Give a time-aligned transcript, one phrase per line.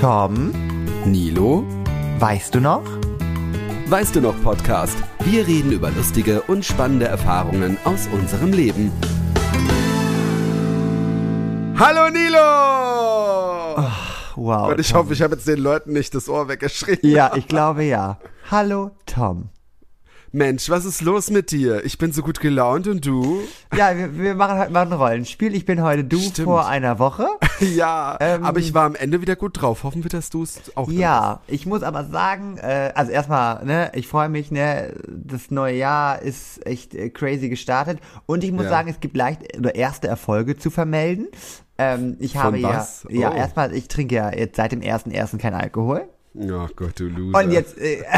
[0.00, 0.52] Tom,
[1.06, 1.64] Nilo,
[2.20, 2.84] weißt du noch?
[3.88, 4.96] weißt du noch Podcast?
[5.24, 8.92] Wir reden über lustige und spannende Erfahrungen aus unserem Leben.
[11.76, 12.38] Hallo Nilo!
[14.36, 14.70] Wow.
[14.70, 14.98] und ich Tom.
[14.98, 17.00] hoffe, ich habe jetzt den Leuten nicht das Ohr weggeschrien.
[17.02, 18.20] Ja, ich glaube ja.
[18.52, 19.48] Hallo, Tom.
[20.30, 21.84] Mensch, was ist los mit dir?
[21.86, 23.40] Ich bin so gut gelaunt und du?
[23.74, 25.54] Ja, wir, wir machen heute mal ein Rollenspiel.
[25.54, 26.44] Ich bin heute du Stimmt.
[26.46, 27.26] vor einer Woche.
[27.60, 29.84] ja, Ähm, aber ich war am Ende wieder gut drauf.
[29.84, 33.90] Hoffen wir, dass du es auch Ja, ich muss aber sagen, äh, also erstmal, ne,
[33.94, 38.64] ich freue mich, ne, das neue Jahr ist echt äh, crazy gestartet und ich muss
[38.64, 38.70] Ja.
[38.70, 41.28] sagen, es gibt leicht oder erste Erfolge zu vermelden.
[41.78, 43.06] Ähm, ich Von habe was?
[43.08, 43.34] ja, ja, Oh.
[43.36, 46.06] erstmal, ich trinke ja jetzt seit dem ersten ersten kein Alkohol.
[46.34, 47.38] Oh Gott, du Loser.
[47.38, 47.78] Und jetzt.
[47.78, 48.04] Äh,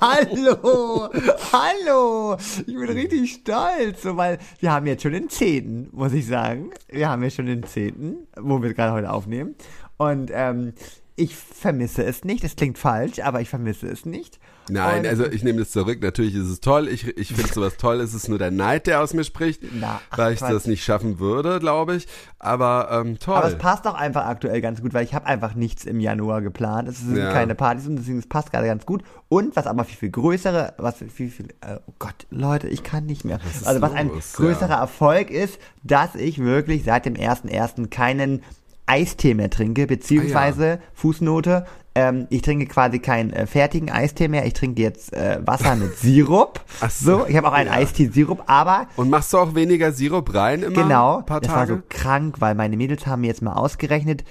[0.00, 1.10] hallo!
[1.52, 2.36] Hallo!
[2.66, 6.70] Ich bin richtig stolz, so, weil wir haben jetzt schon den 10., muss ich sagen.
[6.88, 9.54] Wir haben jetzt schon den 10., wo wir gerade heute aufnehmen.
[9.98, 10.72] Und ähm,
[11.14, 12.42] ich vermisse es nicht.
[12.42, 14.40] Es klingt falsch, aber ich vermisse es nicht.
[14.68, 15.98] Nein, Und- also ich nehme das zurück.
[16.02, 16.88] Natürlich ist es toll.
[16.88, 18.00] Ich, ich finde sowas toll.
[18.00, 20.52] Es ist nur der Neid, der aus mir spricht, Na, ach, weil ich Quatsch.
[20.52, 22.06] das nicht schaffen würde, glaube ich.
[22.38, 23.36] Aber ähm, toll.
[23.36, 26.42] Aber es passt auch einfach aktuell ganz gut, weil ich habe einfach nichts im Januar
[26.42, 26.88] geplant.
[26.88, 27.32] Es sind Ja.
[27.32, 29.02] keine Partys und deswegen es passt gerade ganz gut.
[29.28, 33.06] Und was aber viel, viel größere, was viel, viel, äh, oh Gott, Leute, ich kann
[33.06, 33.40] nicht mehr.
[33.54, 34.32] ist also was ein los?
[34.34, 34.80] größerer Ja.
[34.80, 37.88] Erfolg ist, dass ich wirklich seit dem 1.1.
[37.90, 38.42] keinen
[38.86, 44.54] Eistee mehr trinke, beziehungsweise Fußnote, ähm, ich trinke quasi keinen äh, fertigen Eistee mehr, ich
[44.54, 46.60] trinke jetzt äh, Wasser mit Sirup.
[46.80, 47.76] Ach so, so, ich habe auch einen ja.
[47.76, 50.74] Eistee-Sirup, aber Und machst du auch weniger Sirup rein immer?
[50.82, 51.86] Genau, Ein paar das war so Tage?
[51.88, 54.24] krank, weil meine Mädels haben mir jetzt mal ausgerechnet,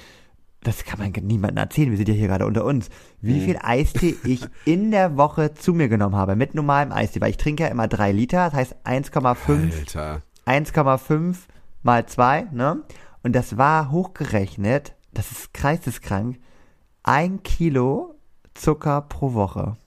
[0.63, 2.89] das kann man niemandem erzählen, wir sind ja hier gerade unter uns,
[3.19, 3.45] wie Hm.
[3.45, 7.37] viel Eistee ich in der Woche zu mir genommen habe, mit normalem Eistee, weil ich
[7.37, 10.21] trinke ja immer drei Liter, das heißt 1,5 Alter.
[10.45, 11.35] 1,5
[11.83, 12.81] mal 2, ne?
[13.23, 16.37] Und das war hochgerechnet, das ist kreisteskrank,
[17.03, 18.15] ein Kilo
[18.53, 19.77] Zucker pro Woche.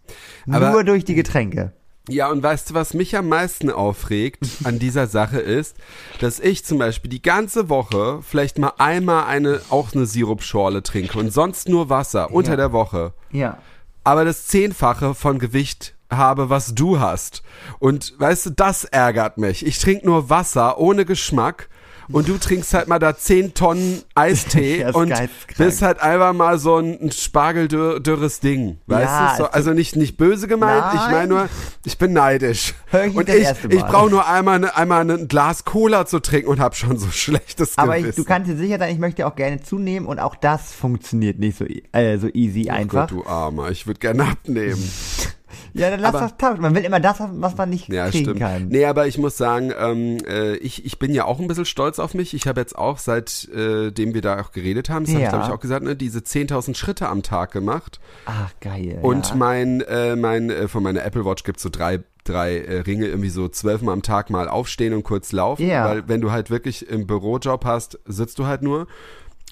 [0.50, 1.72] Aber- Nur durch die Getränke.
[2.08, 5.76] Ja, und weißt du, was mich am meisten aufregt an dieser Sache ist,
[6.20, 11.18] dass ich zum Beispiel die ganze Woche vielleicht mal einmal eine, auch eine Sirupschorle trinke
[11.18, 12.56] und sonst nur Wasser unter Ja.
[12.56, 13.14] der Woche.
[13.30, 13.58] Ja.
[14.06, 17.42] aber das Zehnfache von Gewicht habe, was du hast.
[17.78, 19.64] Und weißt du, das ärgert mich.
[19.64, 21.70] Ich trinke nur Wasser ohne Geschmack
[22.10, 25.12] und du trinkst halt mal da zehn Tonnen Eistee und
[25.56, 28.78] bist halt einfach mal so ein, ein spargeldürres Ding.
[28.86, 29.42] Weißt Ja, du?
[29.44, 31.10] So, also nicht, nicht böse gemeint, ich Nein.
[31.12, 31.48] meine nur,
[31.84, 32.74] ich bin neidisch.
[32.92, 36.60] Ich und ich, ich brauche nur einmal, ne, einmal ein Glas Cola zu trinken und
[36.60, 38.22] hab schon so schlechtes Aber ich, Gewissen.
[38.22, 41.58] du kannst dir sicher sein, ich möchte auch gerne zunehmen und auch das funktioniert nicht
[41.58, 43.08] so, äh, so easy Oh einfach.
[43.08, 44.82] Gott, du Armer, ich würde gerne abnehmen.
[45.72, 46.60] ja, dann lass aber- das tauschen.
[46.62, 48.40] Man will immer das, was man nicht Ja, kriegen stimmt.
[48.40, 48.68] kann.
[48.68, 51.98] Nee, aber ich muss sagen, ähm, äh, ich, ich bin ja auch ein bisschen stolz
[51.98, 52.34] auf mich.
[52.34, 55.28] Ich habe jetzt auch, seitdem wir da auch geredet haben, das habe Ja.
[55.28, 58.00] ich glaube ich auch gesagt, ne, diese 10.000 Schritte am Tag gemacht.
[58.26, 58.98] Ach, geil.
[59.02, 59.34] Und ja.
[59.36, 63.28] mein, äh, mein, äh, von meiner Apple Watch gibt's so drei, drei äh, Ringe, irgendwie
[63.30, 65.66] so zwölfmal am Tag mal aufstehen und kurz laufen.
[65.66, 65.86] Ja.
[65.86, 68.86] Weil wenn du halt wirklich im Bürojob hast, sitzt du halt nur.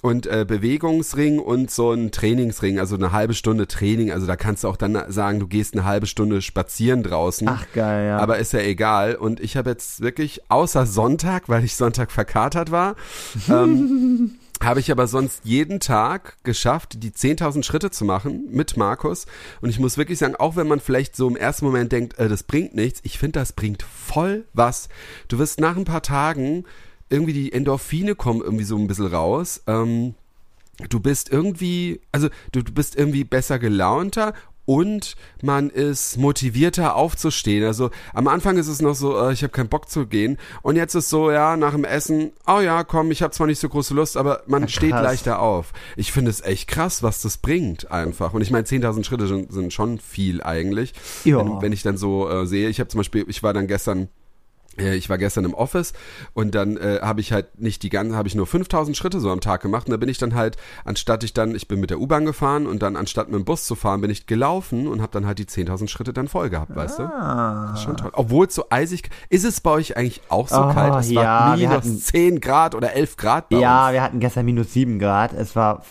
[0.03, 4.11] Und äh, Bewegungsring und so ein Trainingsring, also eine halbe Stunde Training.
[4.11, 7.49] Also da kannst du auch dann sagen, du gehst eine halbe Stunde spazieren draußen.
[7.49, 8.19] Ach, geil, ja.
[8.19, 9.15] Aber ist ja egal.
[9.15, 12.97] Und ich habe jetzt wirklich, außer Sonntag, weil ich Sonntag verkatert war,
[13.49, 19.27] ähm, habe ich aber sonst jeden Tag geschafft, die 10.000 Schritte zu machen mit Markus.
[19.61, 22.29] Und ich muss wirklich sagen, auch wenn man vielleicht so im ersten Moment denkt, äh,
[22.29, 24.89] das bringt nichts, ich finde, das bringt voll was.
[25.29, 26.65] Du wirst nach ein paar Tagen
[27.13, 29.63] irgendwie die Endorphine kommen irgendwie so ein bisschen raus.
[29.67, 30.15] Ähm,
[30.89, 34.35] du bist irgendwie, also du, du bist irgendwie besser gelaunter
[34.65, 37.65] und man ist motivierter aufzustehen.
[37.65, 40.77] Also am Anfang ist es noch so, äh, ich habe keinen Bock zu gehen und
[40.77, 43.69] jetzt ist so, ja, nach dem Essen, oh ja, komm, ich habe zwar nicht so
[43.69, 45.73] große Lust, aber man Ja, steht leichter auf.
[45.97, 48.35] Ich finde es echt krass, was das bringt einfach.
[48.35, 50.95] Und ich meine, 10.000 Schritte sind, sind schon viel eigentlich.
[51.39, 54.09] Wenn, wenn ich dann so äh, sehe, ich habe zum Beispiel, ich war dann gestern
[54.79, 55.93] ich war gestern im Office
[56.33, 59.31] und dann äh, habe ich halt nicht die ganze, habe ich nur 5000 Schritte so
[59.31, 61.91] am Tag gemacht und da bin ich dann halt, anstatt ich dann, ich bin mit
[61.91, 65.03] der U-Bahn gefahren und dann anstatt mit dem Bus zu fahren, bin ich gelaufen und
[65.03, 67.03] habe dann halt die 10.000 Schritte dann voll gehabt, weißt du?
[67.03, 68.11] Das ist schon toll.
[68.15, 70.95] Obwohl es so eisig, ist es bei euch eigentlich auch so Oh, kalt?
[71.05, 73.93] Es ja, war minus hatten- 10 Grad oder 11 Grad bei ja, uns.
[73.93, 75.33] wir hatten gestern minus sieben Grad.
[75.35, 75.83] Es war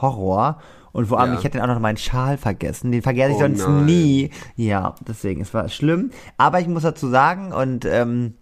[0.00, 0.60] Horror.
[0.92, 1.38] Und vor allem, Ja.
[1.38, 2.90] ich hätte auch noch meinen Schal vergessen.
[2.92, 3.84] Den vergesse ich Oh sonst nein.
[3.86, 4.30] nie.
[4.56, 6.10] Ja, deswegen, es war schlimm.
[6.36, 8.34] Aber ich muss dazu sagen, und ähm,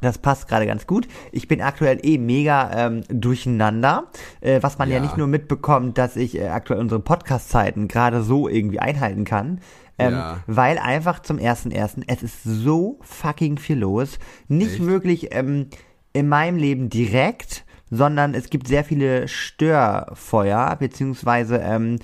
[0.00, 1.06] das passt gerade ganz gut.
[1.30, 4.04] Ich bin aktuell eh mega ähm, durcheinander,
[4.40, 4.96] äh, was man ja.
[4.96, 5.02] Ja.
[5.02, 9.60] nicht nur mitbekommt, dass ich äh, aktuell unsere Podcast-Zeiten gerade so irgendwie einhalten kann,
[9.98, 10.38] ähm, Ja.
[10.46, 14.18] weil einfach zum ersten ersten es ist so fucking viel los.
[14.48, 14.86] Nicht Echt?
[14.86, 15.66] wirklich ähm,
[16.12, 21.98] in meinem Leben direkt, sondern es gibt sehr viele Störfeuer, beziehungsweise ähm,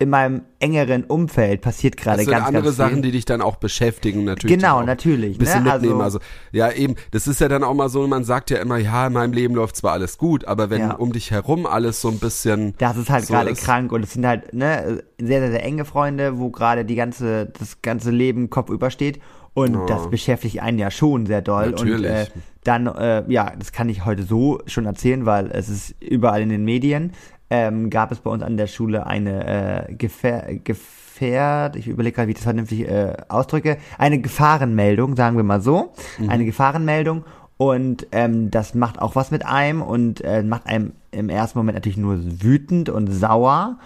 [0.00, 2.84] in meinem engeren Umfeld passiert gerade ganz, andere ganz viel.
[2.84, 4.56] Sachen, die dich dann auch beschäftigen, natürlich.
[4.58, 5.72] Genau, natürlich, Ein bisschen ne?
[5.74, 6.00] mitnehmen.
[6.00, 8.76] Also- Also, ja, eben, das ist ja dann auch mal so, man sagt ja immer,
[8.76, 10.92] ja, in meinem Leben läuft zwar alles gut, aber wenn Ja.
[10.94, 12.74] um dich herum alles so ein bisschen.
[12.78, 15.84] Das ist halt so gerade krank und es sind halt ne, sehr, sehr, sehr enge
[15.84, 19.20] Freunde, wo gerade die ganze, das ganze Leben kopfüber steht.
[19.54, 19.86] Und Oh.
[19.86, 21.66] das beschäftigt einen ja schon sehr doll.
[21.66, 22.10] Und Natürlich.
[22.10, 22.26] äh,
[22.64, 26.48] dann, äh, ja, das kann ich heute so schon erzählen, weil es ist überall in
[26.48, 27.12] den Medien.
[27.50, 32.26] Ähm, gab es bei uns an der Schule eine äh, Gefähr Gefährt, ich überlege gerade,
[32.26, 35.92] wie ich das vernünftig äh, ausdrücke, eine Gefahrenmeldung, sagen wir mal so,
[36.26, 37.24] eine Gefahrenmeldung
[37.56, 41.76] und ähm, das macht auch was mit einem und äh, macht einem im ersten Moment
[41.76, 43.78] natürlich nur wütend und sauer.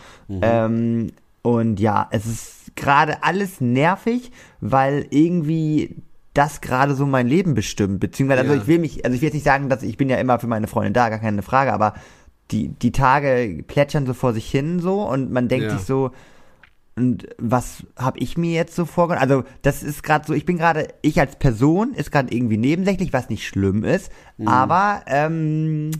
[0.42, 5.96] Ähm, und ja, es ist gerade alles nervig, weil irgendwie
[6.38, 8.00] das gerade so mein Leben bestimmt.
[8.00, 8.60] Beziehungsweise, also Ja.
[8.60, 10.46] ich will mich, also ich will jetzt nicht sagen, dass ich bin ja immer für
[10.46, 11.94] meine Freundin da, gar keine Frage, aber
[12.50, 15.76] die, die Tage plätschern so vor sich hin so und man denkt Ja.
[15.76, 16.12] sich so,
[16.96, 19.22] und was habe ich mir jetzt so vorgenommen?
[19.22, 23.12] Also das ist gerade so, ich bin gerade, ich als Person ist gerade irgendwie nebensächlich,
[23.12, 24.48] was nicht schlimm ist, Mhm.
[24.48, 25.90] aber ähm,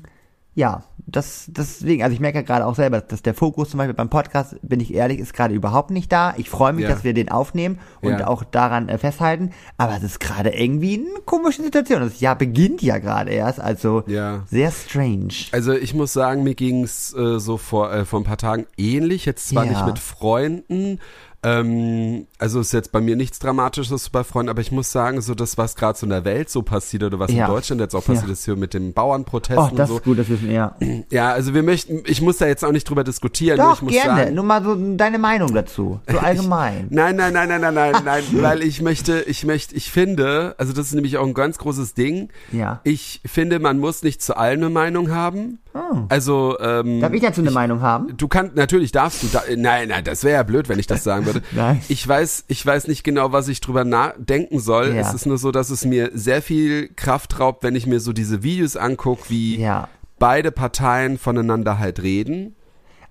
[0.55, 3.95] ja, das deswegen, also ich merke ja gerade auch selber, dass der Fokus zum Beispiel
[3.95, 6.35] beim Podcast, bin ich ehrlich, ist gerade überhaupt nicht da.
[6.37, 6.91] Ich freue mich, Ja.
[6.91, 8.27] dass wir den aufnehmen und Ja.
[8.27, 12.01] auch daran äh, festhalten, aber es ist gerade irgendwie eine komische Situation.
[12.01, 14.45] Das Jahr beginnt ja gerade erst, also Ja.
[14.51, 15.29] sehr strange.
[15.53, 19.25] Also ich muss sagen, mir ging's äh, so vor, äh, vor ein paar Tagen ähnlich.
[19.25, 20.99] Jetzt zwar nicht mit Freunden.
[21.45, 25.35] Ähm, also ist jetzt bei mir nichts Dramatisches bei Freunden, aber ich muss sagen, so
[25.37, 27.47] das, was gerade so in der Welt so passiert oder was Ja.
[27.47, 28.15] in Deutschland jetzt auch Ja.
[28.15, 29.97] passiert ist hier mit den Bauernprotesten Oh, und das so.
[29.99, 30.77] ist gut, das wissen wir ja.
[31.11, 33.83] Ja, also wir möchten, ich muss da jetzt auch nicht drüber diskutieren, nur ich Doch,
[33.83, 34.23] muss gerne.
[34.25, 34.35] sagen.
[34.35, 36.01] Nur mal so deine Meinung dazu.
[36.11, 36.87] So allgemein.
[36.91, 40.73] Nein, nein, nein, nein, nein, nein, nein, weil ich möchte, ich möchte, ich finde, also
[40.73, 42.31] das ist nämlich auch ein ganz großes Ding.
[42.51, 42.81] Ja.
[42.83, 45.61] Ich finde, man muss nicht zu allem eine Meinung haben.
[45.79, 46.05] Oh.
[46.09, 48.17] Also, ähm, Darf ich dazu eine Meinung haben?
[48.17, 51.05] Du kannst, natürlich darfst du da, nein, nein, das wäre ja blöd, wenn ich das
[51.05, 51.43] sagen würde.
[51.53, 51.81] Nein.
[51.89, 54.89] Ich weiß, ich weiß nicht genau, was ich drüber nachdenken soll.
[54.95, 55.01] Ja.
[55.01, 58.13] Es ist nur so, dass es mir sehr viel Kraft raubt, wenn ich mir so
[58.13, 59.89] diese Videos angucke, wie Ja.
[60.19, 62.55] beide Parteien voneinander halt reden.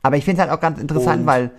[0.03, 1.51] Aber ich finde es halt auch ganz interessant, Und- weil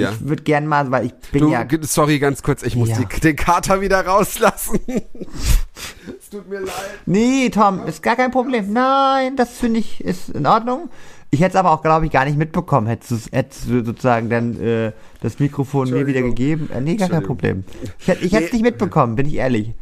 [0.00, 0.10] Ja.
[0.12, 1.66] ich würde gern mal, weil ich bin Du, ja.
[1.82, 2.98] sorry, ganz kurz, ich muss Ja.
[2.98, 4.80] die, den Kater wieder rauslassen.
[4.86, 6.72] es tut mir leid.
[7.06, 8.72] Nee, Tom, ist gar kein Problem.
[8.72, 10.90] Nein, das finde ich ist in Ordnung.
[11.30, 13.30] Ich hätte es aber auch, glaube ich, gar nicht mitbekommen, hättest,
[13.68, 16.70] du sozusagen dann äh, das Mikrofon mir wieder gegeben.
[16.72, 17.24] Äh, nee, gar kein.
[17.24, 17.64] Problem.
[17.98, 18.58] Ich, ich hätte es Nee.
[18.58, 19.74] nicht mitbekommen, bin ich ehrlich.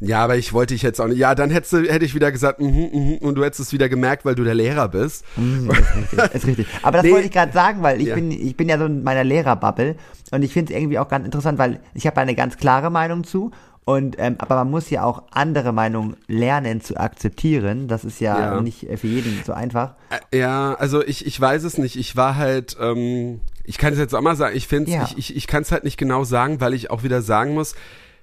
[0.00, 1.18] Ja, aber ich wollte dich jetzt auch nicht.
[1.18, 3.88] Ja, dann hättest du, hätte ich wieder gesagt, mhm, mhm, und du hättest es wieder
[3.88, 5.24] gemerkt, weil du der Lehrer bist.
[5.36, 6.66] Mm, ist richtig, ist richtig.
[6.82, 7.10] Aber das Nee.
[7.12, 8.14] wollte ich gerade sagen, weil ich Ja.
[8.14, 9.96] bin ich bin ja so in meiner Lehrerbubble
[10.30, 13.24] und ich finde es irgendwie auch ganz interessant, weil ich habe eine ganz klare Meinung
[13.24, 13.50] zu
[13.84, 17.88] und ähm, aber man muss ja auch andere Meinungen lernen zu akzeptieren.
[17.88, 18.60] Das ist ja, Ja.
[18.62, 19.94] nicht für jeden so einfach.
[20.32, 21.96] Ja, also ich, ich weiß es nicht.
[21.96, 25.02] Ich war halt, ähm, ich kann es jetzt auch mal sagen, ich finde Ja.
[25.04, 27.74] ich, ich, ich kann es halt nicht genau sagen, weil ich auch wieder sagen muss,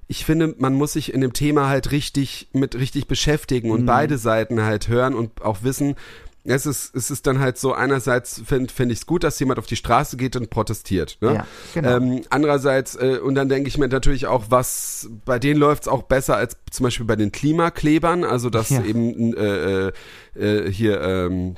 [0.07, 4.17] ich finde, man muss sich in dem Thema halt richtig mit richtig beschäftigen und beide
[4.17, 5.95] Seiten halt hören und auch wissen,
[6.45, 9.57] es ist, es ist dann halt so, einerseits finde find ich es gut, dass jemand
[9.57, 11.17] auf die Straße geht und protestiert.
[11.21, 11.35] Ne?
[11.35, 11.97] Ja, genau.
[11.97, 16.03] ähm, andererseits, äh, und dann denke ich mir natürlich auch, was bei denen läuft's auch
[16.03, 18.83] besser als zum Beispiel bei den Klimaklebern, also dass Ja.
[18.83, 19.91] eben äh, äh,
[20.35, 21.55] äh, hier ähm,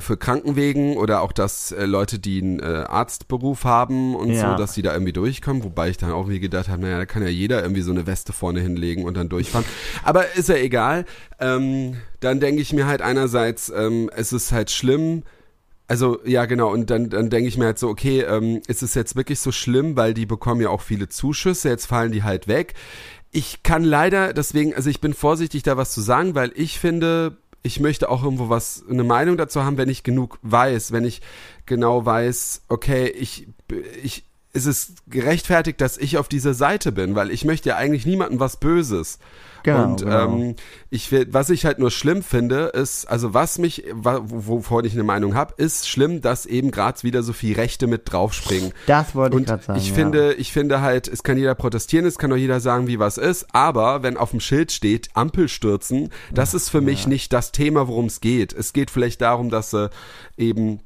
[0.00, 4.52] für Krankenwegen oder auch, dass äh, Leute, die einen äh, Arztberuf haben und Ja.
[4.52, 7.06] so, dass die da irgendwie durchkommen, wobei ich dann auch wie gedacht habe, naja, da
[7.06, 9.66] kann ja jeder irgendwie so eine Weste vorne hinlegen und dann durchfahren.
[10.04, 11.04] Aber ist ja egal.
[11.38, 15.22] Ähm, dann denke ich mir halt einerseits, ähm, es ist halt schlimm,
[15.86, 18.94] also ja genau, und dann, dann denke ich mir halt so, okay, ähm, ist es
[18.94, 22.48] jetzt wirklich so schlimm, weil die bekommen ja auch viele Zuschüsse, jetzt fallen die halt
[22.48, 22.74] weg.
[23.30, 27.36] Ich kann leider, deswegen, also ich bin vorsichtig da was zu sagen, weil ich finde,
[27.62, 31.20] ich möchte auch irgendwo was, eine Meinung dazu haben, wenn ich genug weiß, wenn ich
[31.66, 33.48] genau weiß, okay, ich,
[34.02, 34.24] ich,
[34.58, 38.40] es ist gerechtfertigt, dass ich auf dieser Seite bin, weil ich möchte ja eigentlich niemandem
[38.40, 39.18] was Böses.
[39.62, 40.24] Genau, und genau.
[40.26, 40.56] ähm,
[40.90, 45.34] ich was ich halt nur schlimm finde, ist, also was mich, wovon ich eine Meinung
[45.34, 48.72] habe, ist schlimm, dass eben gerade wieder so viel Rechte mit draufspringen.
[48.86, 49.78] Das wollte ich Und gerade sagen.
[49.78, 49.94] ich ja.
[49.94, 53.18] finde, ich finde halt, es kann jeder protestieren, es kann auch jeder sagen, wie was
[53.18, 57.52] ist, aber wenn auf dem Schild steht, Ampel stürzen, das ist für mich nicht das
[57.52, 58.52] Thema, worum es geht.
[58.52, 59.90] Es geht vielleicht darum, dass sie
[60.36, 60.80] eben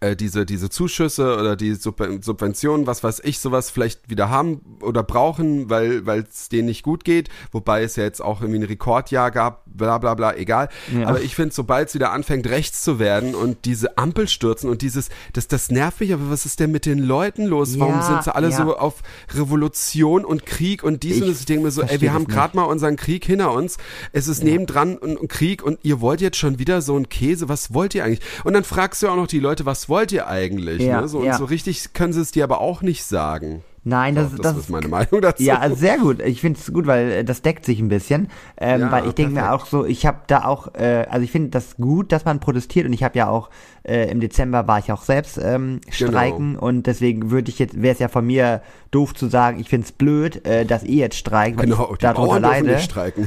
[0.00, 4.60] äh, diese, diese Zuschüsse oder die Sub Subventionen, was weiß ich, sowas vielleicht wieder haben
[4.80, 8.68] oder brauchen, weil es denen nicht gut geht, wobei es ja jetzt auch irgendwie ein
[8.68, 10.68] Rekordjahr gab, bla bla bla, egal.
[10.92, 11.08] Ja.
[11.08, 14.82] Aber ich finde, sobald es wieder anfängt, rechts zu werden und diese Ampel stürzen und
[14.82, 17.78] dieses, das, das nervt mich, aber was ist denn mit den Leuten los?
[17.78, 18.56] Warum ja, sind sie alle ja.
[18.56, 19.02] so auf
[19.34, 21.40] Revolution und Krieg und dies und das?
[21.40, 23.76] Ich denke mir so, ey, wir haben gerade mal unseren Krieg hinter uns,
[24.12, 27.74] es ist nebendran ein, Krieg und ihr wollt jetzt schon wieder so ein Käse, was
[27.74, 28.20] wollt ihr eigentlich?
[28.44, 30.82] Und dann fragst du auch noch die Leute, was wollt ihr eigentlich?
[30.82, 31.08] Ne?
[31.08, 31.20] so.
[31.20, 33.62] Und so richtig können sie es dir aber auch nicht sagen.
[33.88, 35.44] Nein, das, so, das, das, ist meine Meinung dazu.
[35.44, 36.20] Ja, sehr gut.
[36.20, 38.26] Ich finde es gut, weil äh, das deckt sich ein bisschen.
[38.56, 41.30] Ähm, ja, weil ich denke mir auch so, ich habe da auch, äh, also ich
[41.30, 43.48] finde das gut, dass man protestiert und ich habe ja auch
[43.84, 46.10] äh, im Dezember war ich auch selbst ähm, genau.
[46.10, 46.66] streiken genau.
[46.66, 49.84] und deswegen würde ich jetzt, wäre es ja von mir doof zu sagen, ich finde
[49.84, 52.80] es blöd, äh, dass ihr jetzt streikt, weil genau, ich darunter leide.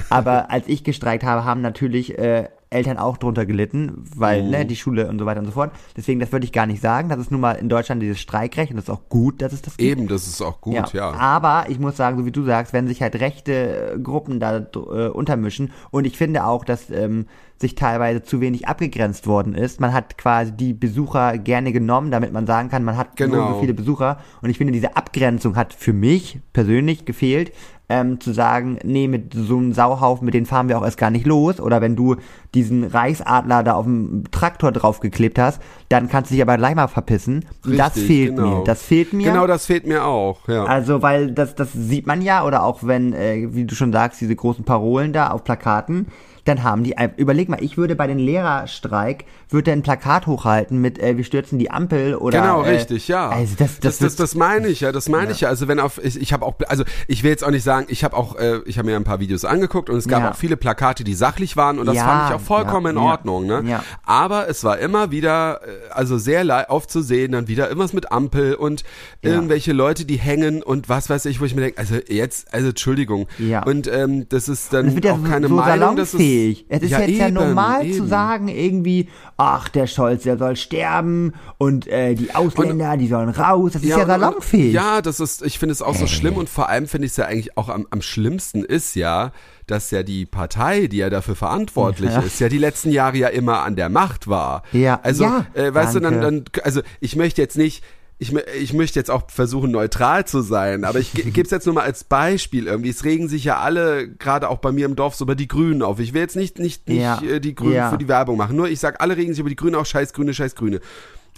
[0.09, 4.49] Aber als ich gestreikt habe, haben natürlich äh, Eltern auch drunter gelitten, weil mhm.
[4.51, 5.71] ne, die Schule und so weiter und so fort.
[5.97, 7.09] Deswegen, das würde ich gar nicht sagen.
[7.09, 9.61] Das ist nun mal in Deutschland dieses Streikrecht und das ist auch gut, dass es
[9.61, 9.89] das gibt.
[9.89, 10.85] Eben, das ist auch gut, ja.
[10.93, 11.11] ja.
[11.13, 14.57] Aber ich muss sagen, so wie du sagst, wenn sich halt rechte äh, Gruppen da
[14.57, 17.25] äh, untermischen und ich finde auch, dass ähm,
[17.57, 19.81] sich teilweise zu wenig abgegrenzt worden ist.
[19.81, 23.55] Man hat quasi die Besucher gerne genommen, damit man sagen kann, man hat genau.
[23.55, 24.19] so viele Besucher.
[24.41, 27.51] Und ich finde, diese Abgrenzung hat für mich persönlich gefehlt
[27.89, 31.10] ähm, zu sagen, nee, mit so einem Sauhaufen, mit denen fahren wir auch erst gar
[31.10, 31.60] nicht los.
[31.60, 32.15] Oder wenn du
[32.53, 36.88] diesen Reichsadler da auf dem Traktor draufgeklebt hast, dann kannst du dich aber gleich mal
[36.88, 37.46] verpissen.
[37.65, 38.60] Richtig, das fehlt genau.
[38.60, 38.63] mir.
[38.63, 39.31] Das fehlt mir.
[39.31, 40.65] Genau, das fehlt mir auch, ja.
[40.65, 44.22] Also, weil das, das sieht man ja, oder auch wenn, äh, wie du schon sagst,
[44.22, 46.08] diese großen Parolen da auf Plakaten,
[46.49, 50.99] dann haben die, überleg mal, ich würde bei den Lehrerstreik, würde ein Plakat hochhalten mit,
[50.99, 52.41] äh, wir stürzen die Ampel oder.
[52.41, 53.29] Genau, äh, richtig, ja.
[53.29, 55.31] Also das, das, das, das, das meine ich ja, das meine ja.
[55.31, 55.49] ich ja.
[55.49, 58.03] Also wenn auf, ich, ich habe auch, also ich will jetzt auch nicht sagen, ich
[58.03, 60.31] habe auch, äh, ich habe mir ein paar Videos angeguckt und es gab ja.
[60.31, 63.45] auch viele Plakate, die sachlich waren und das ja, fand ich auch vollkommen in Ordnung,
[63.45, 63.63] ne?
[63.65, 63.83] Ja.
[64.03, 66.39] Aber es war immer wieder, äh, also sehr
[66.69, 68.83] aufzusehen, dann wieder irgendwas mit Ampel und
[69.21, 72.69] irgendwelche Leute, die hängen und was weiß ich, wo ich mir denke, also jetzt, also
[72.69, 73.27] Entschuldigung.
[73.37, 73.63] Ja.
[73.63, 76.65] Und ähm, das ist dann das auch keine so Meinung, dass es fähig.
[76.69, 77.93] Es ist ja, jetzt eben, ja normal eben.
[77.93, 83.08] zu sagen, irgendwie, ach, der Scholz, der soll sterben und äh, die Ausländer, und, die
[83.08, 83.74] sollen raus.
[83.74, 84.74] Das ist ja, ja salonfähig.
[84.74, 87.17] Ja, das ist, ich finde es auch so schlimm und vor allem finde ich es
[87.17, 89.31] ja eigentlich auch am, am schlimmsten ist ja,
[89.67, 92.22] dass ja die Partei, die ja dafür verantwortlich ja.
[92.22, 94.63] ist, ja die letzten Jahre ja immer an der Macht war.
[94.72, 95.00] Ja.
[95.03, 96.10] Also, ja, äh, weißt danke.
[96.10, 97.84] du, dann, dann, also ich möchte jetzt nicht,
[98.21, 101.75] ich, ich möchte jetzt auch versuchen, neutral zu sein, aber ich gebe es jetzt nur
[101.75, 102.89] mal als Beispiel irgendwie.
[102.89, 105.81] Es regen sich ja alle, gerade auch bei mir im Dorf, so über die Grünen
[105.81, 105.99] auf.
[105.99, 107.21] Ich will jetzt nicht, nicht, nicht ja.
[107.21, 107.89] Äh, die Grünen ja.
[107.89, 108.57] für die Werbung machen.
[108.57, 110.81] Nur ich sag, alle regen sich über die Grünen auch scheiß Grüne, scheiß Grüne.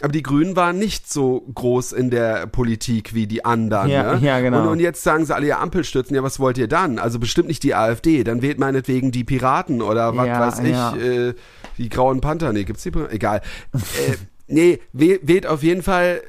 [0.02, 3.88] Aber die Grünen waren nicht so groß in der Politik wie die anderen.
[3.92, 4.26] Ja, ne?
[4.26, 4.64] ja genau.
[4.64, 6.98] Und, und, jetzt sagen sie alle, ja, Ampel stürzen, ja, was wollt ihr dann?
[6.98, 11.04] Also bestimmt nicht die AfD, dann wählt meinetwegen die Piraten oder was ja, weiß ich,
[11.04, 11.34] äh,
[11.78, 12.92] die Grauen Panther, nee, gibt's die?
[13.12, 13.42] Egal.
[13.74, 14.16] äh,
[14.48, 16.22] nee, wählt auf jeden Fall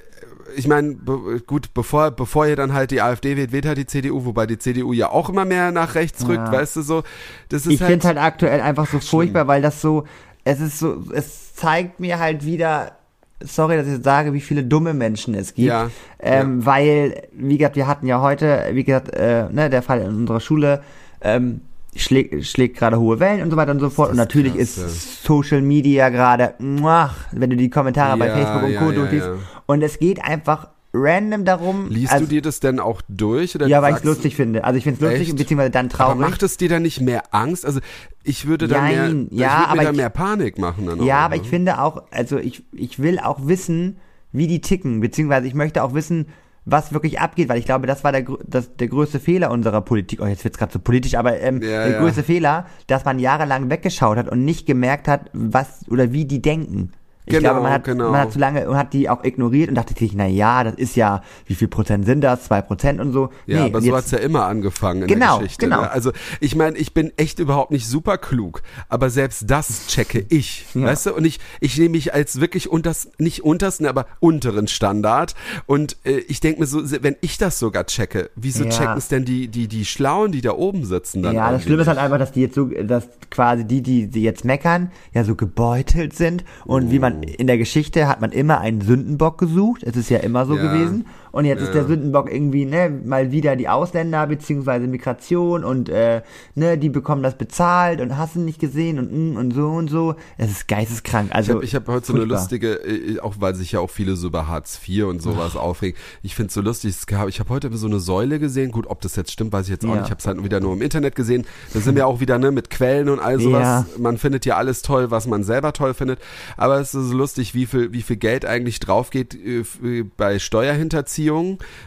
[0.57, 3.87] ich meine, be gut, bevor, bevor ihr dann halt die AfD wählt, wählt halt die
[3.87, 6.53] CDU, wobei die CDU ja auch immer mehr nach rechts rückt, ja.
[6.53, 7.03] weißt du so.
[7.49, 10.05] Das ist ich halt, finde halt aktuell einfach so furchtbar, weil das so,
[10.45, 12.93] es ist so, es zeigt mir halt wieder,
[13.41, 15.69] sorry, dass ich sage, wie viele dumme Menschen es gibt.
[15.69, 15.91] Ja,
[16.21, 16.67] ähm, ja.
[16.67, 20.41] Weil, wie gesagt, wir hatten ja heute, wie gesagt, äh, ne, der Fall in unserer
[20.41, 20.83] Schule,
[21.21, 21.61] ähm,
[21.97, 24.11] schlägt, schlägt gerade hohe Wellen und so weiter und so fort.
[24.11, 25.29] Und natürlich krass, ist ja.
[25.29, 28.91] Social Media gerade, wenn du die Kommentare ja, bei Facebook und Co.
[28.91, 29.29] Ja, durchliest.
[29.67, 31.89] Und es geht einfach random darum.
[31.89, 33.55] Liest also, du dir das denn auch durch?
[33.55, 34.65] Oder ja, weil ich es lustig finde.
[34.65, 35.39] Also ich finde es lustig, echt?
[35.39, 36.13] beziehungsweise dann traurig.
[36.13, 37.65] Aber macht es dir dann nicht mehr Angst?
[37.65, 37.81] Also
[38.25, 40.87] ich würde dann mehr, ja, ich würde mir da mehr Panik machen.
[40.87, 41.43] Dann ja, auch, aber ne?
[41.43, 43.99] ich finde auch, also ich, ich will auch wissen,
[44.33, 46.27] wie die ticken, beziehungsweise ich möchte auch wissen,
[46.65, 50.21] was wirklich abgeht, weil ich glaube, das war der, das, der größte Fehler unserer Politik.
[50.23, 51.99] Oh, jetzt wird's gerade so politisch, aber ähm, ja, der ja.
[52.01, 56.41] größte Fehler, dass man jahrelang weggeschaut hat und nicht gemerkt hat, was oder wie die
[56.41, 56.93] denken.
[57.25, 58.11] Ich genau, glaube, man hat, genau.
[58.11, 60.75] man hat zu lange und hat die auch ignoriert und dachte sich, na ja, das
[60.75, 62.45] ist ja, wie viel Prozent sind das?
[62.45, 63.31] Zwei Prozent und so.
[63.47, 65.67] Ja, nee, aber so hat's ja immer angefangen in genau, der Geschichte.
[65.67, 65.83] Genau.
[65.83, 65.91] Ne?
[65.91, 66.11] Also
[66.41, 70.83] ich meine, ich bin echt überhaupt nicht super klug, aber selbst das checke ich, ja.
[70.83, 71.15] weißt du?
[71.15, 75.37] Und ich, ich nehme mich als wirklich unters, nicht untersten, aber unteren Standard.
[75.67, 78.71] Und äh, ich denke mir so, wenn ich das sogar checke, wieso ja.
[78.71, 81.37] checken es denn die, die, die Schlauen, die da oben sitzen dann?
[81.37, 84.23] Ja, das Schlimme ist halt einfach, dass die jetzt so, dass quasi die, die, die
[84.23, 86.91] jetzt meckern, ja so gebeutelt sind und oh.
[86.91, 89.83] wie man in der Geschichte hat man immer einen Sündenbock gesucht.
[89.83, 90.63] Es ist ja immer so ja.
[90.63, 91.07] gewesen.
[91.33, 96.23] Und jetzt ist der Sündenbock irgendwie, ne, mal wieder die Ausländer beziehungsweise Migration und äh,
[96.55, 99.89] ne, die bekommen das bezahlt und hast du nicht gesehen und mm, und so und
[99.89, 100.15] so.
[100.39, 101.31] Es ist geisteskrank.
[101.33, 104.17] Also ich habe hab heute so eine lustige, äh, auch weil sich ja auch viele
[104.17, 105.99] so über Hartz IV und sowas aufregen.
[106.23, 106.95] Ich finde es so lustig.
[107.29, 108.71] Ich habe heute so eine Säule gesehen.
[108.71, 109.95] Gut, ob das jetzt stimmt, weiß ich jetzt auch Ja.
[109.97, 110.05] nicht.
[110.05, 111.47] Ich habe es halt wieder nur im Internet gesehen.
[111.73, 113.63] Da sind wir auch wieder ne mit Quellen und all sowas.
[113.63, 113.87] Ja.
[113.99, 116.21] Man findet ja alles toll, was man selber toll findet.
[116.57, 120.05] Aber es ist so lustig, wie viel, wie viel Geld eigentlich drauf geht äh, äh,
[120.17, 121.22] bei Steuerhinterziehung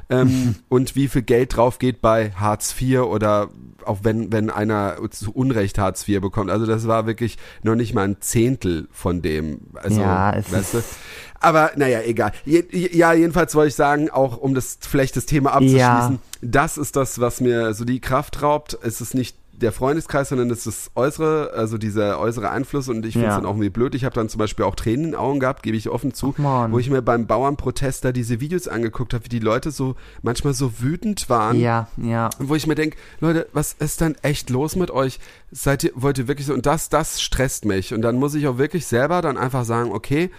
[0.10, 3.50] ähm, und wie viel Geld drauf geht bei Hartz IV oder
[3.86, 6.50] auch wenn, wenn einer zu Unrecht Hartz IV bekommt.
[6.50, 9.62] Also das war wirklich noch nicht mal ein Zehntel von dem.
[9.76, 10.82] Also, Ja, es weißt du?
[11.40, 12.32] Aber naja, egal.
[12.46, 16.18] Je, ja, jedenfalls wollte ich sagen, auch um das vielleicht das Thema abzuschließen, Ja.
[16.42, 18.76] das ist das, was mir so die Kraft raubt.
[18.82, 23.06] Es ist nicht der Freundeskreis, sondern es ist das äußere, also dieser äußere Einfluss und
[23.06, 23.38] ich finde es Ja.
[23.38, 23.96] dann auch irgendwie blöd.
[23.96, 26.34] Ich habe dann zum Beispiel auch Tränen in den Augen gehabt, gebe ich offen zu,
[26.38, 30.54] wo ich mir beim Bauernprotest da diese Videos angeguckt habe, wie die Leute so manchmal
[30.54, 31.60] so wütend waren.
[31.60, 32.30] Ja, ja.
[32.40, 35.20] Und wo ich mir denke, Leute, was ist denn echt los mit euch?
[35.52, 37.94] Seid ihr, wollt ihr wirklich so, und das, das stresst mich.
[37.94, 40.30] Und dann muss ich auch wirklich selber dann einfach sagen, okay,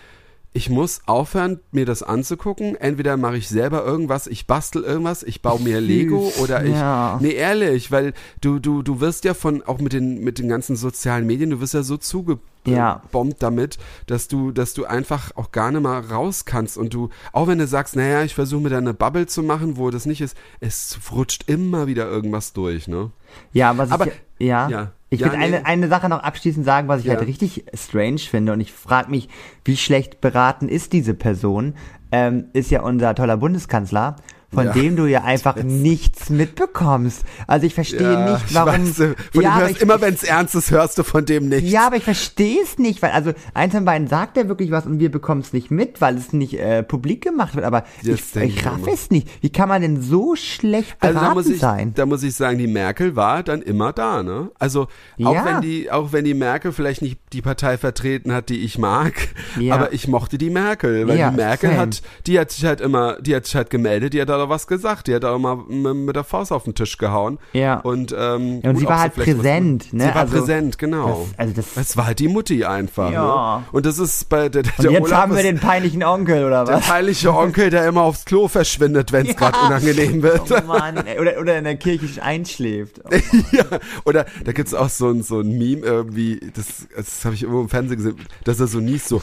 [0.57, 2.77] ich muss aufhören, mir das anzugucken.
[2.77, 6.73] Entweder mache ich selber irgendwas, ich bastel irgendwas, ich baue mir Lego oder ich.
[6.73, 7.19] Ja.
[7.21, 10.75] Nee, ehrlich, weil du, du, du wirst ja von, auch mit den, mit den ganzen
[10.75, 13.03] sozialen Medien, du wirst ja so zugebombt Ja.
[13.39, 17.47] damit, dass du, dass du einfach auch gar nicht mal raus kannst und du, auch
[17.49, 20.21] wenn du sagst, naja, ich versuche mir da eine Bubble zu machen, wo das nicht
[20.21, 23.11] ist, es rutscht immer wieder irgendwas durch, ne?
[23.53, 24.93] Ja, was Aber- ich, ja, ja.
[25.11, 25.45] ich Ja, will nee.
[25.45, 27.17] eine, eine Sache noch abschließend sagen, was ich Ja.
[27.17, 29.29] halt richtig strange finde und ich frage mich,
[29.65, 31.75] wie schlecht beraten ist diese Person,
[32.13, 34.17] ähm, ist ja unser toller Bundeskanzler,
[34.53, 34.73] von Ja.
[34.73, 37.25] dem du ja einfach nichts mitbekommst.
[37.47, 38.73] Also ich verstehe nicht, ich warum.
[38.87, 41.25] weiß, von dem ja, aber hörst, ich, immer wenn es ernst ist, hörst du von
[41.25, 41.71] dem nichts.
[41.71, 44.87] ja, aber ich verstehe es nicht, weil also eins von beiden sagt er wirklich was
[44.87, 47.65] und wir bekommen es nicht mit, weil es nicht äh, publik gemacht wird.
[47.67, 49.29] Aber Das ich, ich ich raff es nicht.
[49.43, 51.93] Wie kann man denn so schlecht Also beraten da muss ich, sein?
[51.95, 54.51] da muss ich sagen, die Merkel war dann immer da, ne?
[54.59, 54.83] Also
[55.25, 55.45] auch Ja.
[55.45, 59.15] wenn die, auch wenn die Merkel vielleicht nicht die Partei vertreten hat, die ich mag,
[59.59, 59.75] Ja.
[59.75, 61.83] aber ich mochte die Merkel, weil Ja, die Merkel same.
[61.83, 64.49] hat, die hat sich halt immer, die hat sich halt gemeldet, die hat da doch
[64.51, 67.39] was gesagt, die hat da mal mit der Faust auf den Tisch gehauen.
[67.53, 67.81] Ja.
[67.81, 70.03] Und, ähm, Ja, und sie auch war so halt was- präsent, ne?
[70.05, 71.27] Sie war Also, präsent, genau.
[71.31, 73.59] das- also das- es war halt die Mutti einfach, Ja.
[73.59, 73.65] ne?
[73.73, 76.45] Und das ist bei der, der Und jetzt Olaf haben wir ist- den peinlichen Onkel,
[76.45, 76.87] oder der was?
[76.87, 80.51] peinliche Onkel, der immer aufs Klo verschwindet, wenn es gerade unangenehm wird.
[80.51, 83.01] Oh Mann, oder, oder in der Kirche einschläft.
[83.05, 83.09] Oh,
[83.53, 83.65] ja,
[84.05, 86.67] oder da gibt's auch so ein, so ein Meme irgendwie, das,
[86.97, 89.23] das habe ich irgendwo im Fernsehen gesehen, dass er so niest, so,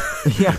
[0.38, 0.54] ja.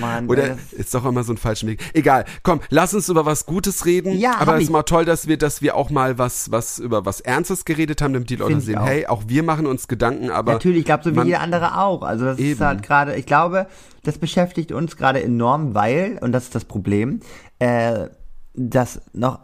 [0.00, 1.80] Mann, oder ist doch immer so ein falschen Weg.
[1.94, 4.16] Egal, komm, lass uns über was Gutes reden.
[4.16, 7.04] Ja, aber es ist mal toll, dass wir, dass wir auch mal was, was über
[7.04, 8.86] was Ernstes geredet haben, damit die Leute sehen, auch.
[8.86, 11.78] hey, auch wir machen uns Gedanken, aber Natürlich, ich glaube, so wie man- jeder andere
[11.80, 12.02] auch.
[12.02, 12.60] Also das ist Eben.
[12.60, 13.66] halt gerade, ich glaube,
[14.04, 17.20] das beschäftigt uns gerade enorm, weil, und das ist das Problem,
[17.58, 18.06] äh,
[18.54, 19.40] das noch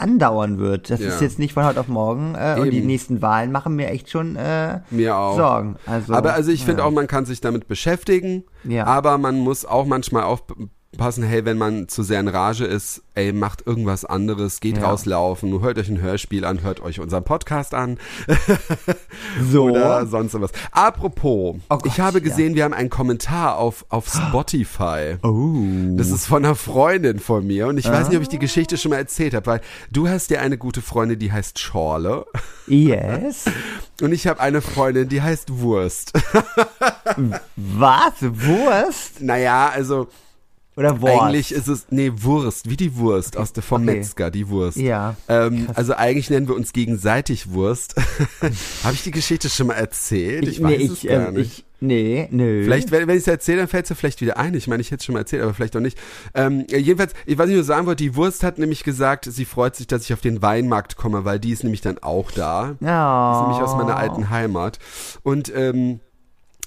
[0.00, 0.90] andauern wird.
[0.90, 1.08] Das Ja.
[1.08, 4.10] ist jetzt nicht von heute auf morgen äh, und die nächsten Wahlen machen mir echt
[4.10, 5.36] schon äh, Mir auch.
[5.36, 5.76] Sorgen.
[5.86, 6.88] Also, aber also ich finde ja.
[6.88, 8.86] auch, man kann sich damit beschäftigen, Ja.
[8.86, 10.24] aber man muss auch manchmal
[10.92, 14.88] aufpassen, hey, wenn man zu sehr in Rage ist, ey, macht irgendwas anderes, geht Ja.
[14.90, 17.98] rauslaufen, hört euch ein Hörspiel an, hört euch unseren Podcast an
[19.50, 19.64] so.
[19.70, 20.50] oder sonst was.
[20.72, 22.24] Apropos, Oh Gott, ich habe ja.
[22.24, 25.16] gesehen, wir haben einen Kommentar auf, auf Spotify.
[25.22, 25.62] Oh.
[25.96, 28.76] Das ist von einer Freundin von mir und ich weiß nicht, ob ich die Geschichte
[28.76, 29.60] schon mal erzählt habe, weil
[29.92, 32.26] du hast ja eine gute Freundin, die heißt Schorle
[32.66, 33.44] Yes.
[34.02, 36.12] und ich habe eine Freundin, die heißt Wurst.
[37.56, 38.12] Was?
[38.20, 39.20] Wurst?
[39.22, 40.08] naja, also
[40.80, 41.22] Oder Wurst?
[41.22, 43.98] Eigentlich ist es, nee, Wurst, wie die Wurst aus der vom Okay.
[43.98, 44.78] Metzger, die Wurst.
[44.78, 45.14] Ja.
[45.28, 47.96] Ähm, also eigentlich nennen wir uns gegenseitig Wurst.
[48.82, 50.48] Habe ich die Geschichte schon mal erzählt?
[50.48, 51.58] Ich, weiß nee, es ich, gar ähm, nicht.
[51.58, 52.64] ich, nee, nö.
[52.64, 54.54] Vielleicht, wenn, wenn ich es erzähle, dann fällt es ja vielleicht wieder ein.
[54.54, 55.98] Ich meine, ich hätte es schon mal erzählt, aber vielleicht auch nicht.
[56.32, 59.26] Ähm, jedenfalls, ich weiß nicht, was ich nur sagen wollte, die Wurst hat nämlich gesagt,
[59.30, 62.30] sie freut sich, dass ich auf den Weinmarkt komme, weil die ist nämlich dann auch
[62.30, 62.76] da.
[62.80, 63.32] Ja.
[63.32, 64.78] Das ist nämlich aus meiner alten Heimat.
[65.22, 66.00] Und ähm,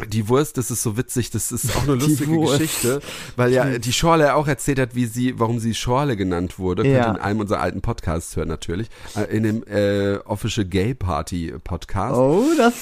[0.08, 2.40] die Wurst, das ist so witzig, das ist auch eine lustige.
[2.40, 3.02] Geschichte,
[3.36, 6.84] weil ja die Schorle auch erzählt hat, wie sie, warum sie Schorle genannt wurde.
[6.84, 7.06] Könnt Ja.
[7.08, 8.88] ihr in einem unserer alten Podcasts hören natürlich.
[9.16, 12.16] Äh, In dem äh, Official Gay Party Podcast.
[12.18, 12.74] Oh, das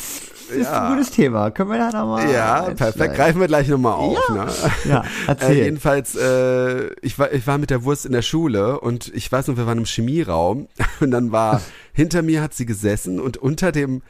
[0.49, 0.87] ist Ja.
[0.87, 1.51] ein gutes Thema.
[1.51, 2.31] Können wir da nochmal.
[2.31, 3.15] Ja, perfekt.
[3.15, 4.29] Greifen wir gleich nochmal auf.
[4.29, 4.47] Ne?
[4.85, 5.51] Ja, erzähl.
[5.57, 9.31] Äh, jedenfalls, äh, ich, war, ich war mit der Wurst in der Schule und ich
[9.31, 10.67] weiß noch, wir waren im Chemieraum
[10.99, 11.61] und dann war,
[11.93, 14.01] hinter mir hat sie gesessen und unter dem,